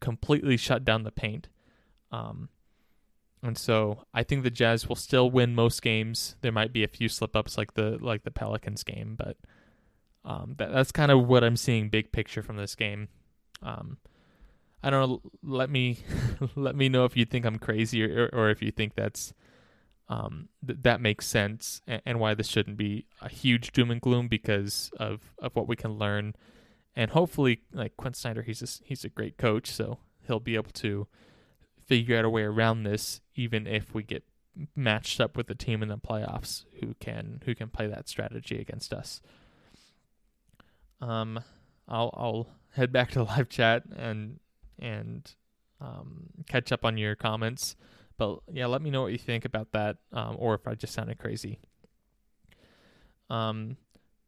completely 0.00 0.56
shut 0.56 0.82
down 0.84 1.02
the 1.02 1.10
paint. 1.10 1.48
Um, 2.10 2.48
and 3.42 3.58
so 3.58 4.04
I 4.14 4.22
think 4.22 4.42
the 4.42 4.50
Jazz 4.50 4.88
will 4.88 4.96
still 4.96 5.30
win 5.30 5.54
most 5.54 5.82
games. 5.82 6.36
There 6.40 6.52
might 6.52 6.72
be 6.72 6.84
a 6.84 6.88
few 6.88 7.08
slip 7.08 7.36
ups 7.36 7.58
like 7.58 7.74
the 7.74 7.98
like 8.00 8.22
the 8.22 8.30
Pelicans 8.30 8.82
game, 8.82 9.14
but 9.16 9.36
um, 10.24 10.54
that, 10.58 10.72
that's 10.72 10.92
kind 10.92 11.10
of 11.10 11.26
what 11.26 11.44
I'm 11.44 11.56
seeing 11.56 11.88
big 11.88 12.12
picture 12.12 12.42
from 12.42 12.56
this 12.56 12.74
game. 12.74 13.08
Um, 13.62 13.98
I 14.82 14.90
don't 14.90 15.08
know. 15.08 15.22
Let 15.42 15.70
me 15.70 15.98
let 16.56 16.76
me 16.76 16.88
know 16.88 17.04
if 17.04 17.16
you 17.16 17.24
think 17.24 17.44
I'm 17.44 17.58
crazy 17.58 18.04
or, 18.04 18.30
or 18.32 18.50
if 18.50 18.62
you 18.62 18.70
think 18.70 18.94
that's 18.94 19.34
um, 20.08 20.48
th- 20.64 20.78
that 20.82 21.00
makes 21.00 21.26
sense 21.26 21.80
and, 21.86 22.00
and, 22.06 22.20
why 22.20 22.34
this 22.34 22.46
shouldn't 22.46 22.76
be 22.76 23.06
a 23.20 23.28
huge 23.28 23.72
doom 23.72 23.90
and 23.90 24.00
gloom 24.00 24.28
because 24.28 24.90
of, 24.98 25.34
of 25.38 25.56
what 25.56 25.66
we 25.66 25.74
can 25.76 25.98
learn. 25.98 26.34
And 26.94 27.10
hopefully 27.10 27.62
like 27.72 27.96
Quin 27.96 28.14
Snyder 28.14 28.42
he's 28.42 28.62
a, 28.62 28.84
he's 28.84 29.04
a 29.04 29.08
great 29.08 29.36
coach 29.36 29.70
so 29.70 29.98
he'll 30.26 30.40
be 30.40 30.54
able 30.54 30.70
to 30.72 31.06
figure 31.84 32.16
out 32.16 32.24
a 32.24 32.30
way 32.30 32.42
around 32.42 32.84
this 32.84 33.20
even 33.34 33.66
if 33.66 33.94
we 33.94 34.02
get 34.02 34.24
matched 34.74 35.20
up 35.20 35.36
with 35.36 35.50
a 35.50 35.54
team 35.54 35.82
in 35.82 35.88
the 35.88 35.98
playoffs 35.98 36.64
who 36.80 36.94
can 37.00 37.42
who 37.44 37.54
can 37.54 37.68
play 37.68 37.86
that 37.86 38.08
strategy 38.08 38.58
against 38.58 38.92
us. 38.92 39.20
Um 41.00 41.40
I'll 41.88 42.10
I'll 42.16 42.48
head 42.72 42.92
back 42.92 43.10
to 43.12 43.22
live 43.24 43.48
chat 43.48 43.82
and 43.96 44.38
and 44.78 45.34
um, 45.80 46.28
catch 46.48 46.72
up 46.72 46.84
on 46.84 46.96
your 46.96 47.14
comments 47.14 47.76
but 48.18 48.38
yeah 48.52 48.66
let 48.66 48.82
me 48.82 48.90
know 48.90 49.02
what 49.02 49.12
you 49.12 49.18
think 49.18 49.44
about 49.44 49.72
that 49.72 49.96
um, 50.12 50.36
or 50.38 50.54
if 50.54 50.66
I 50.66 50.74
just 50.74 50.94
sounded 50.94 51.18
crazy 51.18 51.58
um 53.30 53.76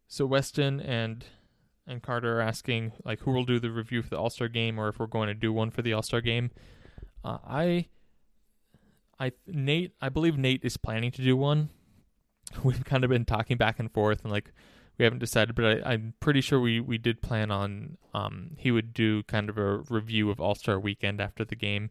so 0.08 0.26
Weston 0.26 0.80
and 0.80 1.24
and 1.88 2.02
Carter 2.02 2.38
are 2.38 2.42
asking 2.42 2.92
like 3.04 3.20
who 3.20 3.32
will 3.32 3.44
do 3.44 3.58
the 3.58 3.70
review 3.70 4.02
for 4.02 4.10
the 4.10 4.18
All 4.18 4.30
Star 4.30 4.48
game 4.48 4.78
or 4.78 4.88
if 4.88 4.98
we're 4.98 5.06
going 5.06 5.28
to 5.28 5.34
do 5.34 5.52
one 5.52 5.70
for 5.70 5.82
the 5.82 5.92
All 5.92 6.02
Star 6.02 6.20
game. 6.20 6.50
Uh, 7.24 7.38
I, 7.46 7.86
I 9.18 9.32
Nate, 9.46 9.92
I 10.00 10.10
believe 10.10 10.36
Nate 10.36 10.64
is 10.64 10.76
planning 10.76 11.10
to 11.12 11.22
do 11.22 11.36
one. 11.36 11.70
We've 12.62 12.84
kind 12.84 13.04
of 13.04 13.10
been 13.10 13.24
talking 13.24 13.56
back 13.56 13.78
and 13.78 13.90
forth 13.90 14.22
and 14.22 14.30
like 14.30 14.52
we 14.98 15.04
haven't 15.04 15.20
decided, 15.20 15.54
but 15.54 15.86
I, 15.86 15.94
am 15.94 16.14
pretty 16.20 16.40
sure 16.40 16.60
we 16.60 16.80
we 16.80 16.98
did 16.98 17.22
plan 17.22 17.50
on 17.50 17.96
um 18.14 18.52
he 18.58 18.70
would 18.70 18.92
do 18.92 19.22
kind 19.24 19.48
of 19.48 19.56
a 19.56 19.78
review 19.88 20.30
of 20.30 20.40
All 20.40 20.54
Star 20.54 20.78
Weekend 20.78 21.20
after 21.20 21.44
the 21.44 21.56
game, 21.56 21.90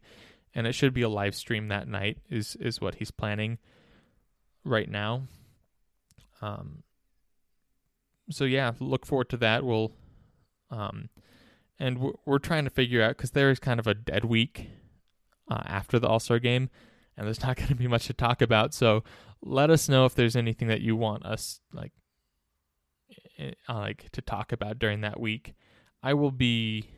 and 0.54 0.68
it 0.68 0.74
should 0.74 0.94
be 0.94 1.02
a 1.02 1.10
live 1.10 1.36
stream 1.36 1.68
that 1.68 1.88
night 1.88 2.18
is 2.30 2.56
is 2.58 2.82
what 2.82 2.96
he's 2.96 3.12
planning 3.12 3.58
right 4.64 4.90
now. 4.90 5.24
Um, 6.42 6.84
so 8.30 8.44
yeah, 8.44 8.74
look 8.80 9.06
forward 9.06 9.30
to 9.30 9.38
that. 9.38 9.64
We'll, 9.64 9.92
um, 10.70 11.10
and 11.80 12.00
we're, 12.00 12.14
we're 12.26 12.40
trying 12.40 12.66
to 12.66 12.70
figure 12.70 13.02
out 13.02 13.18
because 13.18 13.32
there 13.32 13.50
is 13.50 13.60
kind 13.60 13.80
of 13.80 13.88
a 13.88 13.94
dead 13.94 14.26
week 14.26 14.70
uh, 15.50 15.64
after 15.66 16.00
the 16.00 16.08
All 16.08 16.20
Star 16.20 16.40
game, 16.40 16.70
and 17.16 17.26
there's 17.26 17.42
not 17.44 17.56
going 17.56 17.70
to 17.70 17.76
be 17.76 17.88
much 17.88 18.08
to 18.08 18.14
talk 18.14 18.42
about. 18.42 18.74
So 18.74 19.04
let 19.42 19.70
us 19.70 19.88
know 19.88 20.06
if 20.06 20.16
there's 20.16 20.36
anything 20.36 20.68
that 20.68 20.82
you 20.82 20.96
want 20.96 21.26
us 21.26 21.62
like, 21.74 21.92
uh, 23.40 23.52
like 23.70 24.10
to 24.12 24.22
talk 24.22 24.52
about 24.52 24.80
during 24.80 25.02
that 25.02 25.20
week. 25.20 25.56
I 26.04 26.14
will 26.14 26.32
be 26.32 26.90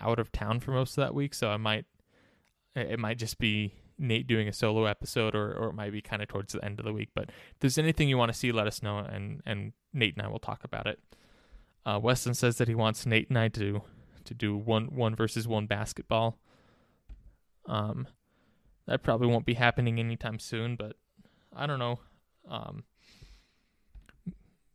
out 0.00 0.18
of 0.18 0.32
town 0.32 0.60
for 0.60 0.72
most 0.72 0.96
of 0.96 1.02
that 1.02 1.14
week, 1.14 1.34
so 1.34 1.50
I 1.50 1.56
might, 1.56 1.86
it 2.74 2.98
might 2.98 3.18
just 3.18 3.38
be 3.38 3.74
Nate 3.98 4.26
doing 4.26 4.48
a 4.48 4.52
solo 4.52 4.84
episode, 4.86 5.34
or 5.34 5.52
or 5.52 5.68
it 5.68 5.74
might 5.74 5.92
be 5.92 6.02
kind 6.02 6.22
of 6.22 6.28
towards 6.28 6.52
the 6.52 6.64
end 6.64 6.78
of 6.78 6.84
the 6.84 6.92
week. 6.92 7.10
But 7.14 7.28
if 7.28 7.58
there's 7.60 7.78
anything 7.78 8.08
you 8.08 8.18
want 8.18 8.32
to 8.32 8.38
see, 8.38 8.52
let 8.52 8.66
us 8.66 8.82
know, 8.82 8.98
and 8.98 9.42
and 9.46 9.72
Nate 9.92 10.16
and 10.16 10.26
I 10.26 10.28
will 10.28 10.38
talk 10.38 10.64
about 10.64 10.86
it. 10.86 11.00
Uh, 11.86 12.00
Weston 12.02 12.34
says 12.34 12.56
that 12.58 12.68
he 12.68 12.74
wants 12.74 13.06
Nate 13.06 13.28
and 13.28 13.38
I 13.38 13.48
to 13.48 13.82
to 14.24 14.34
do 14.34 14.56
one 14.56 14.86
one 14.86 15.14
versus 15.14 15.46
one 15.46 15.66
basketball. 15.66 16.38
Um, 17.66 18.08
that 18.86 19.02
probably 19.02 19.28
won't 19.28 19.46
be 19.46 19.54
happening 19.54 19.98
anytime 19.98 20.38
soon, 20.38 20.76
but 20.76 20.96
I 21.54 21.66
don't 21.66 21.78
know. 21.78 22.00
Um, 22.48 22.84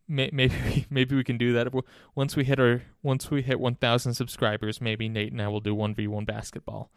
may, 0.08 0.30
maybe 0.32 0.86
maybe 0.90 1.14
we 1.14 1.24
can 1.24 1.38
do 1.38 1.52
that 1.52 1.68
once 2.14 2.36
we 2.36 2.44
hit 2.44 2.58
our 2.58 2.82
once 3.02 3.30
we 3.30 3.42
hit 3.42 3.60
1,000 3.60 4.14
subscribers. 4.14 4.80
Maybe 4.80 5.08
Nate 5.08 5.32
and 5.32 5.42
I 5.42 5.48
will 5.48 5.60
do 5.60 5.74
one 5.74 5.94
v 5.94 6.06
one 6.06 6.24
basketball. 6.24 6.90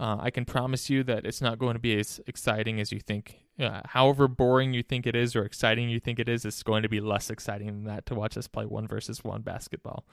Uh, 0.00 0.16
I 0.18 0.30
can 0.30 0.46
promise 0.46 0.88
you 0.88 1.04
that 1.04 1.26
it's 1.26 1.42
not 1.42 1.58
going 1.58 1.74
to 1.74 1.78
be 1.78 1.98
as 2.00 2.22
exciting 2.26 2.80
as 2.80 2.90
you 2.90 3.00
think. 3.00 3.40
Uh, 3.60 3.82
however 3.84 4.28
boring 4.28 4.72
you 4.72 4.82
think 4.82 5.06
it 5.06 5.14
is 5.14 5.36
or 5.36 5.44
exciting 5.44 5.90
you 5.90 6.00
think 6.00 6.18
it 6.18 6.26
is, 6.26 6.46
it's 6.46 6.62
going 6.62 6.82
to 6.82 6.88
be 6.88 7.00
less 7.00 7.28
exciting 7.28 7.66
than 7.66 7.84
that 7.84 8.06
to 8.06 8.14
watch 8.14 8.38
us 8.38 8.48
play 8.48 8.64
one 8.64 8.88
versus 8.88 9.22
one 9.22 9.42
basketball. 9.42 10.06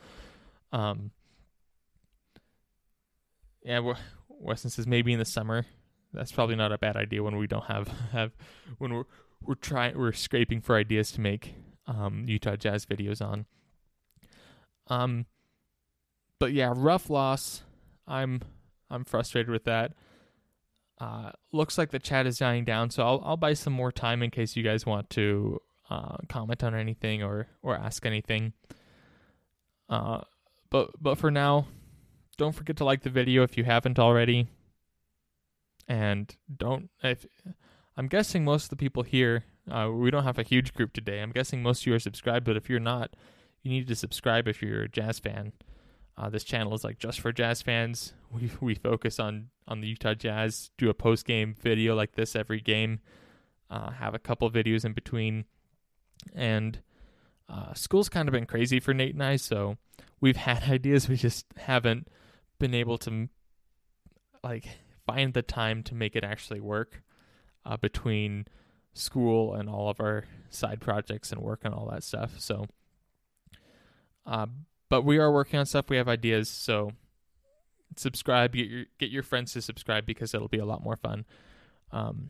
Um, 0.74 1.12
yeah, 3.64 3.94
Weston 4.28 4.72
says 4.72 4.86
maybe 4.86 5.14
in 5.14 5.20
the 5.20 5.26
summer. 5.26 5.66
That's 6.12 6.34
probably 6.34 6.58
not 6.58 6.74
a 6.74 6.78
bad 6.78 6.98
idea 6.98 7.24
when 7.24 7.38
we 7.38 7.48
don't 7.48 7.66
have 7.66 7.88
have 8.12 8.34
when 8.80 8.94
we're 8.94 9.06
we're 9.42 9.56
trying 9.56 9.98
we're 9.98 10.12
scraping 10.12 10.60
for 10.60 10.76
ideas 10.76 11.14
to 11.14 11.22
make 11.22 11.56
um, 11.86 12.26
Utah 12.28 12.58
Jazz 12.58 12.86
videos 12.86 13.26
on. 13.26 13.46
Um, 14.88 15.28
but 16.40 16.52
yeah, 16.52 16.74
rough 16.76 17.10
loss. 17.10 17.64
I'm 18.06 18.42
I'm 18.90 19.04
frustrated 19.04 19.50
with 19.50 19.66
that. 19.66 19.94
Uh, 21.00 21.32
looks 21.52 21.78
like 21.78 21.92
the 21.92 22.00
chat 22.00 22.26
is 22.26 22.38
dying 22.38 22.66
down, 22.66 22.90
so 22.90 23.04
I'll 23.04 23.22
I'll 23.24 23.38
buy 23.38 23.54
some 23.54 23.74
more 23.74 23.92
time 23.92 24.24
in 24.24 24.32
case 24.32 24.56
you 24.56 24.64
guys 24.64 24.86
want 24.86 25.10
to 25.12 25.62
uh, 25.90 26.18
comment 26.28 26.64
on 26.64 26.74
anything 26.74 27.22
or 27.22 27.48
or 27.62 27.76
ask 27.76 28.06
anything. 28.06 28.54
Uh, 29.90 30.22
but 30.70 30.92
but 31.00 31.18
for 31.18 31.30
now, 31.30 31.68
don't 32.38 32.56
forget 32.56 32.78
to 32.78 32.84
like 32.84 33.04
the 33.04 33.10
video 33.10 33.44
if 33.44 33.58
you 33.58 33.64
haven't 33.64 34.00
already. 34.00 34.48
And 35.88 36.36
don't 36.56 36.90
if 37.04 37.26
I'm 37.96 38.08
guessing 38.08 38.44
most 38.44 38.66
of 38.66 38.70
the 38.72 38.76
people 38.76 39.04
here, 39.04 39.44
uh, 39.70 39.90
we 39.94 40.12
don't 40.12 40.24
have 40.24 40.40
a 40.40 40.44
huge 40.44 40.74
group 40.74 40.94
today. 40.94 41.22
I'm 41.22 41.32
guessing 41.32 41.62
most 41.62 41.82
of 41.82 41.88
you 41.88 41.94
are 41.94 42.00
subscribed, 42.00 42.46
but 42.46 42.58
if 42.58 42.70
you're 42.70 42.80
not, 42.80 43.16
you 43.62 43.72
need 43.72 43.88
to 43.88 43.96
subscribe 43.96 44.48
if 44.48 44.62
you're 44.62 44.84
a 44.84 44.90
jazz 44.90 45.20
fan. 45.20 45.54
Uh, 46.18 46.30
this 46.30 46.44
channel 46.44 46.74
is 46.74 46.84
like 46.84 46.98
just 46.98 47.20
for 47.20 47.32
jazz 47.32 47.62
fans. 47.62 48.14
We 48.30 48.52
we 48.60 48.76
focus 48.76 49.22
on 49.22 49.52
on 49.70 49.80
the 49.80 49.88
Utah 49.88 50.14
Jazz. 50.14 50.70
Do 50.78 50.90
a 50.90 50.94
post 50.94 51.26
game 51.26 51.56
video 51.62 51.96
like 51.96 52.16
this 52.16 52.36
every 52.36 52.60
game. 52.60 53.00
Uh, 53.70 53.92
have 53.92 54.14
a 54.14 54.20
couple 54.20 54.52
videos 54.52 54.84
in 54.84 54.92
between, 54.92 55.46
and 56.36 56.82
uh, 57.48 57.74
school's 57.74 58.10
kind 58.10 58.28
of 58.28 58.34
been 58.34 58.46
crazy 58.46 58.82
for 58.82 58.94
Nate 58.94 59.14
and 59.14 59.24
I. 59.24 59.38
So 59.38 59.78
we've 60.20 60.36
had 60.48 60.64
ideas, 60.64 61.08
we 61.08 61.16
just 61.16 61.46
haven't 61.56 62.08
been 62.60 62.74
able 62.74 62.98
to 63.00 63.30
like 64.44 64.68
find 65.06 65.34
the 65.34 65.42
time 65.42 65.84
to 65.84 65.96
make 65.96 66.16
it 66.16 66.24
actually 66.24 66.60
work 66.60 67.02
uh, 67.66 67.78
between 67.78 68.46
school 68.94 69.54
and 69.54 69.70
all 69.70 69.90
of 69.90 70.00
our 70.00 70.26
side 70.50 70.82
projects 70.82 71.32
and 71.32 71.42
work 71.42 71.62
and 71.64 71.74
all 71.74 71.90
that 71.92 72.04
stuff. 72.04 72.40
So, 72.40 72.66
uh, 74.26 74.48
but 74.90 75.04
we 75.04 75.18
are 75.18 75.32
working 75.32 75.60
on 75.60 75.66
stuff. 75.66 75.90
We 75.90 75.98
have 75.98 76.08
ideas, 76.08 76.50
so 76.50 76.92
subscribe. 77.96 78.54
Get 78.54 78.68
your 78.68 78.86
get 79.00 79.10
your 79.10 79.24
friends 79.24 79.54
to 79.54 79.62
subscribe 79.62 80.06
because 80.06 80.34
it'll 80.34 80.48
be 80.48 80.60
a 80.60 80.66
lot 80.66 80.84
more 80.84 80.96
fun, 80.96 81.26
um, 81.92 82.30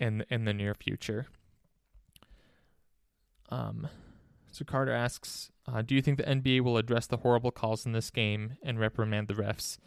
in 0.00 0.24
in 0.30 0.44
the 0.44 0.52
near 0.52 0.74
future. 0.74 1.26
Um, 3.50 3.88
so 4.50 4.64
Carter 4.64 4.92
asks, 4.92 5.50
uh, 5.66 5.82
"Do 5.82 5.94
you 5.94 6.02
think 6.02 6.18
the 6.18 6.28
NBA 6.28 6.60
will 6.60 6.76
address 6.76 7.06
the 7.06 7.18
horrible 7.18 7.50
calls 7.50 7.86
in 7.86 7.92
this 7.92 8.10
game 8.10 8.56
and 8.62 8.78
reprimand 8.78 9.28
the 9.28 9.34
refs? 9.34 9.78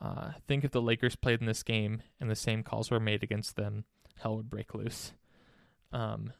Uh, 0.00 0.32
think 0.48 0.64
if 0.64 0.72
the 0.72 0.82
Lakers 0.82 1.14
played 1.14 1.40
in 1.40 1.46
this 1.46 1.62
game 1.62 2.02
and 2.20 2.28
the 2.28 2.36
same 2.36 2.64
calls 2.64 2.90
were 2.90 3.00
made 3.00 3.22
against 3.22 3.54
them, 3.56 3.84
hell 4.16 4.36
would 4.36 4.50
break 4.50 4.74
loose." 4.74 5.12
Um, 5.92 6.32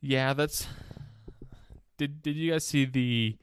Yeah, 0.00 0.32
that's. 0.32 0.66
Did 1.96 2.22
Did 2.22 2.36
you 2.36 2.52
guys 2.52 2.66
see 2.66 2.84
the 2.84 3.36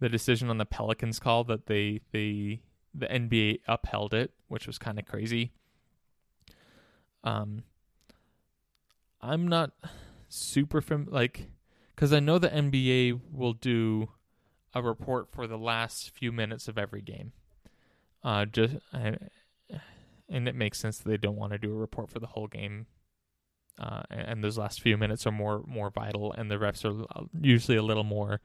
the 0.00 0.08
decision 0.08 0.50
on 0.50 0.58
the 0.58 0.66
Pelicans 0.66 1.18
call 1.18 1.44
that 1.44 1.66
they 1.66 2.00
they 2.12 2.60
the 2.94 3.06
NBA 3.06 3.60
upheld 3.66 4.14
it, 4.14 4.32
which 4.48 4.66
was 4.66 4.78
kind 4.78 4.98
of 4.98 5.06
crazy. 5.06 5.52
Um, 7.24 7.64
I'm 9.20 9.48
not 9.48 9.72
super 10.28 10.80
from 10.80 11.06
like 11.10 11.48
because 11.94 12.12
I 12.12 12.20
know 12.20 12.38
the 12.38 12.48
NBA 12.48 13.20
will 13.32 13.54
do 13.54 14.08
a 14.74 14.82
report 14.82 15.28
for 15.32 15.46
the 15.46 15.56
last 15.58 16.10
few 16.10 16.32
minutes 16.32 16.68
of 16.68 16.76
every 16.78 17.00
game. 17.02 17.32
Uh, 18.22 18.44
just 18.44 18.76
and, 18.92 19.30
and 20.28 20.48
it 20.48 20.54
makes 20.54 20.78
sense 20.78 20.98
that 20.98 21.08
they 21.08 21.16
don't 21.16 21.36
want 21.36 21.52
to 21.52 21.58
do 21.58 21.70
a 21.72 21.76
report 21.76 22.10
for 22.10 22.18
the 22.18 22.28
whole 22.28 22.48
game. 22.48 22.86
Uh, 23.78 24.02
and 24.10 24.42
those 24.42 24.56
last 24.56 24.80
few 24.80 24.96
minutes 24.96 25.26
are 25.26 25.32
more 25.32 25.62
more 25.66 25.90
vital, 25.90 26.32
and 26.32 26.50
the 26.50 26.56
refs 26.56 26.84
are 26.84 27.26
usually 27.40 27.76
a 27.76 27.82
little 27.82 28.04
more 28.04 28.40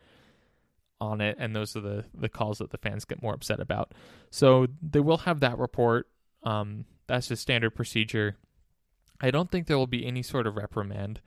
on 0.99 1.21
it, 1.21 1.35
and 1.39 1.55
those 1.55 1.75
are 1.75 1.81
the 1.81 2.05
the 2.13 2.29
calls 2.29 2.59
that 2.59 2.71
the 2.71 2.77
fans 2.77 3.05
get 3.05 3.21
more 3.21 3.33
upset 3.33 3.59
about. 3.59 3.93
So 4.29 4.67
they 4.81 4.99
will 4.99 5.19
have 5.19 5.39
that 5.39 5.57
report. 5.57 6.07
Um, 6.43 6.85
that's 7.07 7.27
just 7.27 7.41
standard 7.41 7.71
procedure. 7.71 8.37
I 9.21 9.31
don't 9.31 9.51
think 9.51 9.67
there 9.67 9.77
will 9.77 9.87
be 9.87 10.05
any 10.05 10.21
sort 10.21 10.47
of 10.47 10.55
reprimand. 10.55 11.21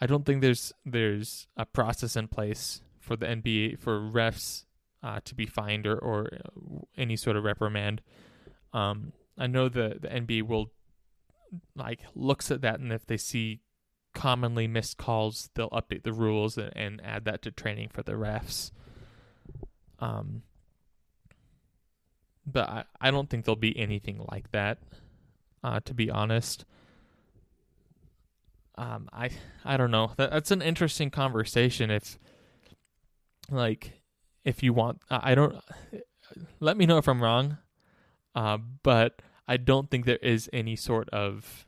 I 0.00 0.06
don't 0.06 0.24
think 0.24 0.40
there's 0.40 0.72
there's 0.84 1.46
a 1.56 1.66
process 1.66 2.16
in 2.16 2.28
place 2.28 2.82
for 2.98 3.16
the 3.16 3.26
NBA 3.26 3.78
for 3.78 4.00
refs 4.00 4.64
uh, 5.02 5.20
to 5.24 5.34
be 5.34 5.46
fined 5.46 5.86
or 5.86 5.98
or 5.98 6.30
any 6.96 7.16
sort 7.16 7.36
of 7.36 7.44
reprimand. 7.44 8.02
Um, 8.72 9.12
I 9.38 9.46
know 9.46 9.68
the 9.68 9.98
the 10.00 10.08
NBA 10.08 10.46
will 10.46 10.72
like 11.74 12.00
looks 12.14 12.50
at 12.50 12.60
that, 12.62 12.80
and 12.80 12.92
if 12.92 13.06
they 13.06 13.16
see 13.16 13.60
commonly 14.14 14.66
missed 14.66 14.96
calls, 14.96 15.50
they'll 15.54 15.70
update 15.70 16.02
the 16.02 16.12
rules 16.12 16.58
and, 16.58 16.72
and 16.76 17.00
add 17.04 17.24
that 17.24 17.42
to 17.42 17.50
training 17.50 17.88
for 17.92 18.02
the 18.02 18.12
refs. 18.12 18.72
Um, 19.98 20.42
but 22.46 22.68
I, 22.68 22.84
I 23.00 23.10
don't 23.10 23.28
think 23.30 23.44
there'll 23.44 23.56
be 23.56 23.78
anything 23.78 24.24
like 24.30 24.50
that. 24.52 24.78
Uh, 25.62 25.80
to 25.84 25.92
be 25.92 26.10
honest, 26.10 26.64
um, 28.76 29.08
I 29.12 29.30
I 29.64 29.76
don't 29.76 29.90
know. 29.90 30.12
That, 30.16 30.30
that's 30.30 30.50
an 30.50 30.62
interesting 30.62 31.10
conversation. 31.10 31.90
If 31.90 32.18
like 33.50 34.00
if 34.44 34.62
you 34.62 34.72
want, 34.72 35.02
I 35.10 35.34
don't. 35.34 35.56
Let 36.60 36.76
me 36.76 36.86
know 36.86 36.96
if 36.98 37.08
I'm 37.08 37.22
wrong. 37.22 37.58
Uh, 38.34 38.58
but 38.82 39.20
I 39.46 39.56
don't 39.56 39.90
think 39.90 40.04
there 40.04 40.16
is 40.16 40.48
any 40.52 40.76
sort 40.76 41.08
of 41.10 41.66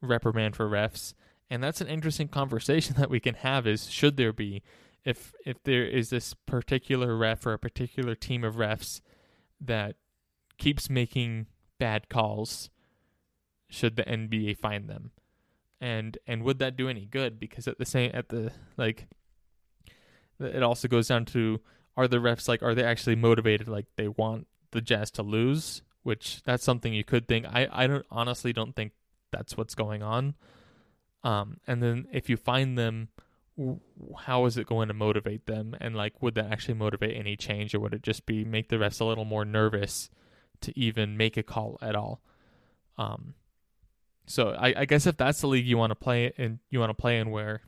reprimand 0.00 0.56
for 0.56 0.68
refs, 0.68 1.14
and 1.48 1.62
that's 1.62 1.80
an 1.80 1.88
interesting 1.88 2.28
conversation 2.28 2.94
that 2.98 3.10
we 3.10 3.20
can 3.20 3.34
have. 3.34 3.66
Is 3.66 3.90
should 3.90 4.16
there 4.16 4.32
be? 4.32 4.62
if 5.04 5.32
if 5.44 5.62
there 5.64 5.84
is 5.84 6.10
this 6.10 6.34
particular 6.34 7.16
ref 7.16 7.46
or 7.46 7.52
a 7.52 7.58
particular 7.58 8.14
team 8.14 8.44
of 8.44 8.56
refs 8.56 9.00
that 9.60 9.96
keeps 10.58 10.90
making 10.90 11.46
bad 11.78 12.08
calls, 12.08 12.70
should 13.68 13.96
the 13.96 14.04
NBA 14.04 14.58
find 14.58 14.88
them? 14.88 15.12
And 15.80 16.18
and 16.26 16.42
would 16.42 16.58
that 16.58 16.76
do 16.76 16.88
any 16.88 17.06
good? 17.06 17.40
Because 17.40 17.66
at 17.66 17.78
the 17.78 17.86
same 17.86 18.10
at 18.12 18.28
the 18.28 18.52
like, 18.76 19.08
it 20.38 20.62
also 20.62 20.88
goes 20.88 21.08
down 21.08 21.24
to 21.26 21.60
are 21.96 22.08
the 22.08 22.18
refs 22.18 22.48
like 22.48 22.62
are 22.62 22.74
they 22.74 22.84
actually 22.84 23.16
motivated 23.16 23.68
like 23.68 23.86
they 23.96 24.08
want 24.08 24.46
the 24.72 24.80
Jazz 24.80 25.10
to 25.12 25.22
lose? 25.22 25.82
Which 26.02 26.42
that's 26.44 26.64
something 26.64 26.94
you 26.94 27.04
could 27.04 27.28
think. 27.28 27.46
I 27.46 27.68
I 27.70 27.86
don't 27.86 28.06
honestly 28.10 28.52
don't 28.52 28.74
think 28.74 28.92
that's 29.30 29.56
what's 29.56 29.74
going 29.74 30.02
on. 30.02 30.34
Um, 31.22 31.58
and 31.66 31.82
then 31.82 32.06
if 32.12 32.30
you 32.30 32.36
find 32.36 32.78
them 32.78 33.08
how 34.20 34.46
is 34.46 34.56
it 34.56 34.66
going 34.66 34.88
to 34.88 34.94
motivate 34.94 35.46
them 35.46 35.76
and 35.80 35.94
like 35.94 36.22
would 36.22 36.34
that 36.34 36.50
actually 36.50 36.74
motivate 36.74 37.16
any 37.16 37.36
change 37.36 37.74
or 37.74 37.80
would 37.80 37.92
it 37.92 38.02
just 38.02 38.24
be 38.26 38.44
make 38.44 38.68
the 38.68 38.76
refs 38.76 39.00
a 39.00 39.04
little 39.04 39.24
more 39.24 39.44
nervous 39.44 40.08
to 40.60 40.78
even 40.78 41.16
make 41.16 41.36
a 41.36 41.42
call 41.42 41.76
at 41.82 41.94
all 41.94 42.22
um 42.96 43.34
so 44.26 44.50
i, 44.58 44.72
I 44.78 44.84
guess 44.86 45.06
if 45.06 45.16
that's 45.16 45.40
the 45.40 45.46
league 45.46 45.66
you 45.66 45.76
want 45.76 45.90
to 45.90 45.96
play 45.96 46.32
in 46.36 46.60
you 46.70 46.78
want 46.80 46.90
to 46.90 46.94
play 46.94 47.18
in 47.18 47.30
where 47.30 47.62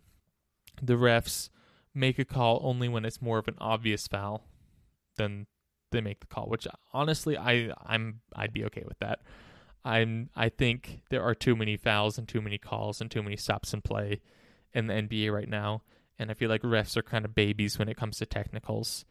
the 0.80 0.94
refs 0.94 1.50
make 1.94 2.18
a 2.18 2.24
call 2.24 2.60
only 2.62 2.88
when 2.88 3.04
it's 3.04 3.20
more 3.20 3.38
of 3.38 3.48
an 3.48 3.56
obvious 3.58 4.06
foul 4.06 4.46
then 5.16 5.46
they 5.92 6.00
make 6.00 6.20
the 6.20 6.26
call 6.26 6.46
which 6.46 6.66
honestly 6.92 7.36
i 7.36 7.70
i'm 7.86 8.20
i'd 8.36 8.52
be 8.52 8.64
okay 8.64 8.82
with 8.86 8.98
that 8.98 9.20
i'm 9.84 10.28
i 10.34 10.48
think 10.48 11.02
there 11.10 11.22
are 11.22 11.34
too 11.34 11.54
many 11.54 11.76
fouls 11.76 12.18
and 12.18 12.26
too 12.26 12.40
many 12.40 12.58
calls 12.58 13.00
and 13.00 13.10
too 13.10 13.22
many 13.22 13.36
stops 13.36 13.72
in 13.72 13.80
play 13.80 14.20
in 14.74 14.86
the 14.86 14.94
NBA 14.94 15.32
right 15.32 15.48
now, 15.48 15.82
and 16.18 16.30
I 16.30 16.34
feel 16.34 16.48
like 16.48 16.62
refs 16.62 16.96
are 16.96 17.02
kind 17.02 17.24
of 17.24 17.34
babies 17.34 17.78
when 17.78 17.88
it 17.88 17.96
comes 17.96 18.18
to 18.18 18.26
technicals. 18.26 19.04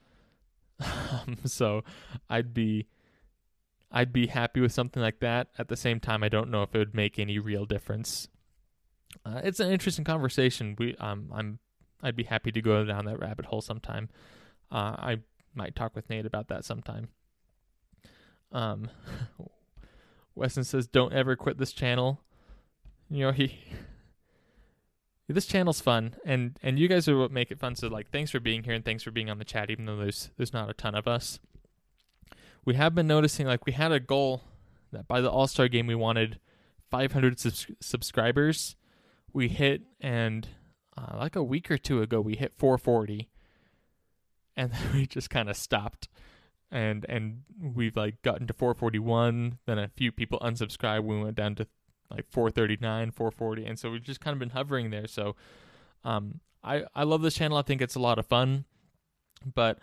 um, 0.80 1.38
so 1.46 1.84
I'd 2.30 2.54
be 2.54 2.88
I'd 3.91 4.13
be 4.13 4.28
happy 4.28 4.62
with 4.62 4.72
something 4.72 5.02
like 5.02 5.20
that. 5.20 5.50
At 5.58 5.67
the 5.67 5.76
same 5.76 6.00
time, 6.00 6.24
I 6.24 6.30
don't 6.30 6.50
know 6.50 6.63
if 6.63 6.74
it 6.74 6.80
would 6.80 6.96
make 6.96 7.20
any 7.20 7.39
real 7.39 7.65
difference. 7.65 8.30
Uh, 9.26 9.41
it's 9.44 9.60
an 9.60 9.72
interesting 9.72 10.06
conversation. 10.06 10.76
We 10.78 10.96
um 10.98 11.32
I'm 11.34 11.60
I'd 12.02 12.15
be 12.15 12.24
happy 12.24 12.52
to 12.52 12.62
go 12.62 12.84
down 12.84 13.06
that 13.06 13.20
rabbit 13.20 13.46
hole 13.46 13.62
sometime. 13.62 14.10
Uh, 14.72 14.96
I 14.98 15.17
might 15.54 15.76
talk 15.76 15.96
with 15.96 16.10
Nate 16.10 16.26
about 16.26 16.48
that 16.50 16.66
sometime. 16.66 17.10
Um, 18.52 18.90
Weston 20.36 20.64
says, 20.64 20.88
"Don't 20.88 21.14
ever 21.14 21.36
quit 21.36 21.58
this 21.58 21.74
channel." 21.74 22.22
You 23.10 23.26
know 23.26 23.32
he 23.32 23.60
this 25.28 25.46
channel's 25.46 25.82
fun 25.82 26.16
and 26.26 26.58
and 26.62 26.80
you 26.80 26.88
guys 26.88 27.08
are 27.08 27.18
what 27.18 27.32
make 27.32 27.52
it 27.52 27.60
fun 27.60 27.76
so 27.76 27.88
like 27.88 28.12
thanks 28.12 28.32
for 28.32 28.40
being 28.40 28.64
here 28.64 28.74
and 28.74 28.86
thanks 28.86 29.04
for 29.04 29.12
being 29.12 29.30
on 29.30 29.38
the 29.38 29.46
chat 29.46 29.70
even 29.70 29.86
though 29.86 29.98
there's 29.98 30.32
there's 30.38 30.54
not 30.54 30.70
a 30.70 30.74
ton 30.74 30.96
of 30.96 31.08
us 31.08 31.40
we 32.66 32.76
have 32.76 32.94
been 32.94 33.08
noticing 33.08 33.48
like 33.48 33.66
we 33.66 33.72
had 33.72 33.92
a 33.92 34.00
goal 34.00 34.44
that 34.92 35.08
by 35.08 35.22
the 35.22 35.30
all-star 35.30 35.68
game 35.68 35.88
we 35.88 35.96
wanted 35.96 36.40
500 36.90 37.40
subs- 37.40 37.68
subscribers 37.80 38.76
we 39.34 39.48
hit 39.48 39.84
and 40.00 40.50
uh, 40.98 41.18
like 41.18 41.36
a 41.36 41.44
week 41.44 41.72
or 41.72 41.78
two 41.78 42.02
ago 42.02 42.20
we 42.20 42.36
hit 42.36 42.54
440 42.58 43.30
and 44.56 44.72
then 44.72 44.82
we 44.94 45.06
just 45.06 45.30
kind 45.30 45.50
of 45.50 45.58
stopped. 45.58 46.08
And 46.74 47.06
and 47.10 47.42
we've 47.60 47.98
like 47.98 48.22
gotten 48.22 48.48
to 48.48 48.54
441 48.54 49.60
then 49.66 49.78
a 49.78 49.90
few 49.90 50.12
people 50.12 50.40
unsubscribed. 50.40 51.04
We 51.04 51.22
went 51.22 51.36
down 51.36 51.56
to 51.56 51.68
like 52.10 52.26
439, 52.30 53.12
440, 53.12 53.66
and 53.66 53.80
so 53.80 53.92
we've 53.92 54.04
just 54.04 54.22
kind 54.22 54.34
of 54.34 54.40
been 54.40 54.50
hovering 54.50 54.90
there. 54.90 55.08
So, 55.08 55.36
um, 56.04 56.40
I 56.64 56.84
I 56.96 57.04
love 57.04 57.22
this 57.22 57.36
channel. 57.36 57.58
I 57.58 57.62
think 57.62 57.82
it's 57.82 57.96
a 57.96 58.00
lot 58.00 58.20
of 58.20 58.26
fun, 58.26 58.66
but 59.54 59.80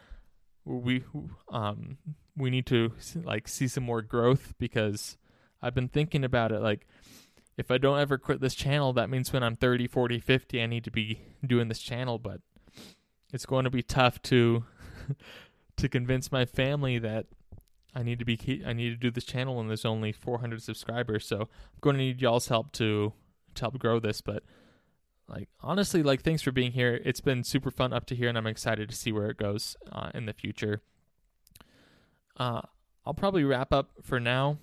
we 0.65 1.03
um 1.51 1.99
we 2.37 2.51
need 2.51 2.67
to 2.67 2.93
like 3.25 3.49
see 3.49 3.67
some 3.67 3.85
more 3.85 4.03
growth 4.03 4.55
because 4.59 5.17
I've 5.61 5.75
been 5.75 5.89
thinking 5.89 6.25
about 6.25 6.53
it. 6.53 6.61
Like 6.61 6.87
if 7.57 7.71
I 7.71 7.79
don't 7.79 7.99
ever 7.99 8.19
quit 8.19 8.41
this 8.41 8.55
channel 8.55 8.93
that 8.93 9.11
means 9.11 9.33
when 9.33 9.43
I'm 9.43 9.57
30, 9.57 9.89
40, 9.89 10.21
50 10.21 10.63
I 10.63 10.67
need 10.67 10.85
to 10.85 10.91
be 10.91 11.21
doing 11.45 11.69
this 11.69 11.81
channel. 11.81 12.19
But 12.19 12.41
it's 13.33 13.47
going 13.47 13.65
to 13.65 13.71
be 13.71 13.83
tough 13.83 14.21
to 14.23 14.65
to 15.77 15.89
convince 15.89 16.33
my 16.33 16.45
family 16.45 16.99
that 16.99 17.27
I 17.95 18.03
need 18.03 18.19
to 18.19 18.25
be 18.25 18.63
I 18.67 18.73
need 18.73 18.91
to 18.91 18.97
do 18.97 19.11
this 19.11 19.25
channel 19.25 19.61
and 19.61 19.69
there's 19.69 19.85
only 19.85 20.13
400 20.13 20.63
subscribers. 20.63 21.27
So 21.27 21.43
I'm 21.43 21.81
going 21.81 21.97
to 21.97 22.03
need 22.03 22.21
y'all's 22.21 22.49
help 22.49 22.73
to 22.73 23.13
to 23.55 23.61
help 23.61 23.79
grow 23.79 23.99
this. 24.01 24.21
But 24.21 24.43
like 25.29 25.49
honestly, 25.61 26.03
like 26.03 26.23
thanks 26.23 26.43
for 26.43 26.53
being 26.53 26.73
here. 26.73 27.01
It's 27.05 27.21
been 27.21 27.45
super 27.45 27.71
fun 27.71 27.93
up 27.93 28.07
to 28.07 28.15
here, 28.15 28.29
and 28.29 28.39
I'm 28.39 28.47
excited 28.47 28.89
to 28.89 28.97
see 28.97 29.13
where 29.13 29.29
it 29.31 29.37
goes 29.37 29.77
uh, 29.93 30.11
in 30.15 30.27
the 30.27 30.33
future. 30.33 30.81
Uh, 32.37 32.63
I'll 33.05 33.15
probably 33.15 33.45
wrap 33.45 33.73
up 33.73 33.91
for 34.03 34.21
now, 34.21 34.59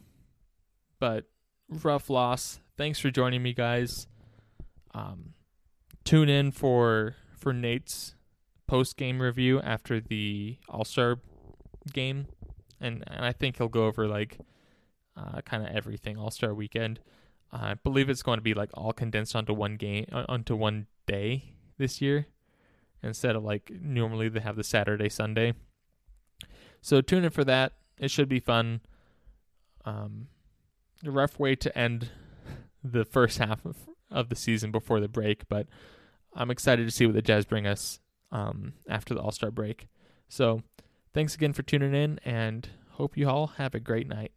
but 0.99 1.25
rough 1.69 2.09
loss. 2.09 2.59
Thanks 2.77 2.99
for 2.99 3.11
joining 3.11 3.43
me, 3.43 3.53
guys. 3.53 4.07
Um, 4.93 5.33
tune 6.03 6.29
in 6.29 6.51
for 6.51 7.15
for 7.37 7.53
Nate's 7.53 8.14
post 8.67 8.97
game 8.97 9.21
review 9.21 9.61
after 9.61 9.99
the 9.99 10.57
All 10.69 10.85
Star 10.85 11.19
game 11.93 12.27
and 12.81 13.03
and 13.07 13.25
I 13.25 13.31
think 13.31 13.57
he'll 13.57 13.67
go 13.67 13.85
over 13.85 14.07
like 14.07 14.39
uh, 15.17 15.41
kind 15.41 15.65
of 15.65 15.75
everything 15.75 16.17
All 16.17 16.31
Star 16.31 16.53
Weekend. 16.53 16.99
Uh, 17.51 17.59
I 17.61 17.73
believe 17.75 18.09
it's 18.09 18.23
going 18.23 18.37
to 18.37 18.43
be 18.43 18.53
like 18.53 18.69
all 18.73 18.91
condensed 18.91 19.35
onto 19.35 19.53
one 19.53 19.77
game 19.77 20.05
onto 20.11 20.55
one 20.55 20.87
day 21.05 21.55
this 21.77 22.01
year 22.01 22.27
instead 23.03 23.35
of 23.35 23.43
like 23.43 23.71
normally 23.81 24.29
they 24.29 24.39
have 24.39 24.55
the 24.55 24.63
Saturday 24.63 25.09
Sunday. 25.09 25.53
So 26.81 27.01
tune 27.01 27.23
in 27.23 27.31
for 27.31 27.43
that. 27.43 27.73
It 27.97 28.11
should 28.11 28.29
be 28.29 28.39
fun. 28.39 28.81
Um, 29.85 30.27
a 31.05 31.11
rough 31.11 31.39
way 31.39 31.55
to 31.55 31.77
end 31.77 32.09
the 32.83 33.05
first 33.05 33.37
half 33.37 33.65
of, 33.65 33.77
of 34.11 34.29
the 34.29 34.35
season 34.35 34.71
before 34.71 34.99
the 34.99 35.07
break, 35.07 35.47
but 35.47 35.67
I'm 36.33 36.51
excited 36.51 36.85
to 36.85 36.91
see 36.91 37.05
what 37.05 37.15
the 37.15 37.21
Jazz 37.21 37.45
bring 37.45 37.65
us 37.65 37.99
um, 38.35 38.73
after 38.89 39.13
the 39.13 39.21
All 39.21 39.31
Star 39.31 39.51
break. 39.51 39.87
So 40.27 40.61
Thanks 41.15 41.33
again 41.33 41.53
for 41.53 41.63
tuning 41.63 41.95
in 41.95 42.19
and 42.25 42.67
hope 42.95 43.15
you 43.15 43.29
all 43.29 43.47
have 43.55 43.73
a 43.73 43.79
great 43.79 44.05
night. 44.05 44.33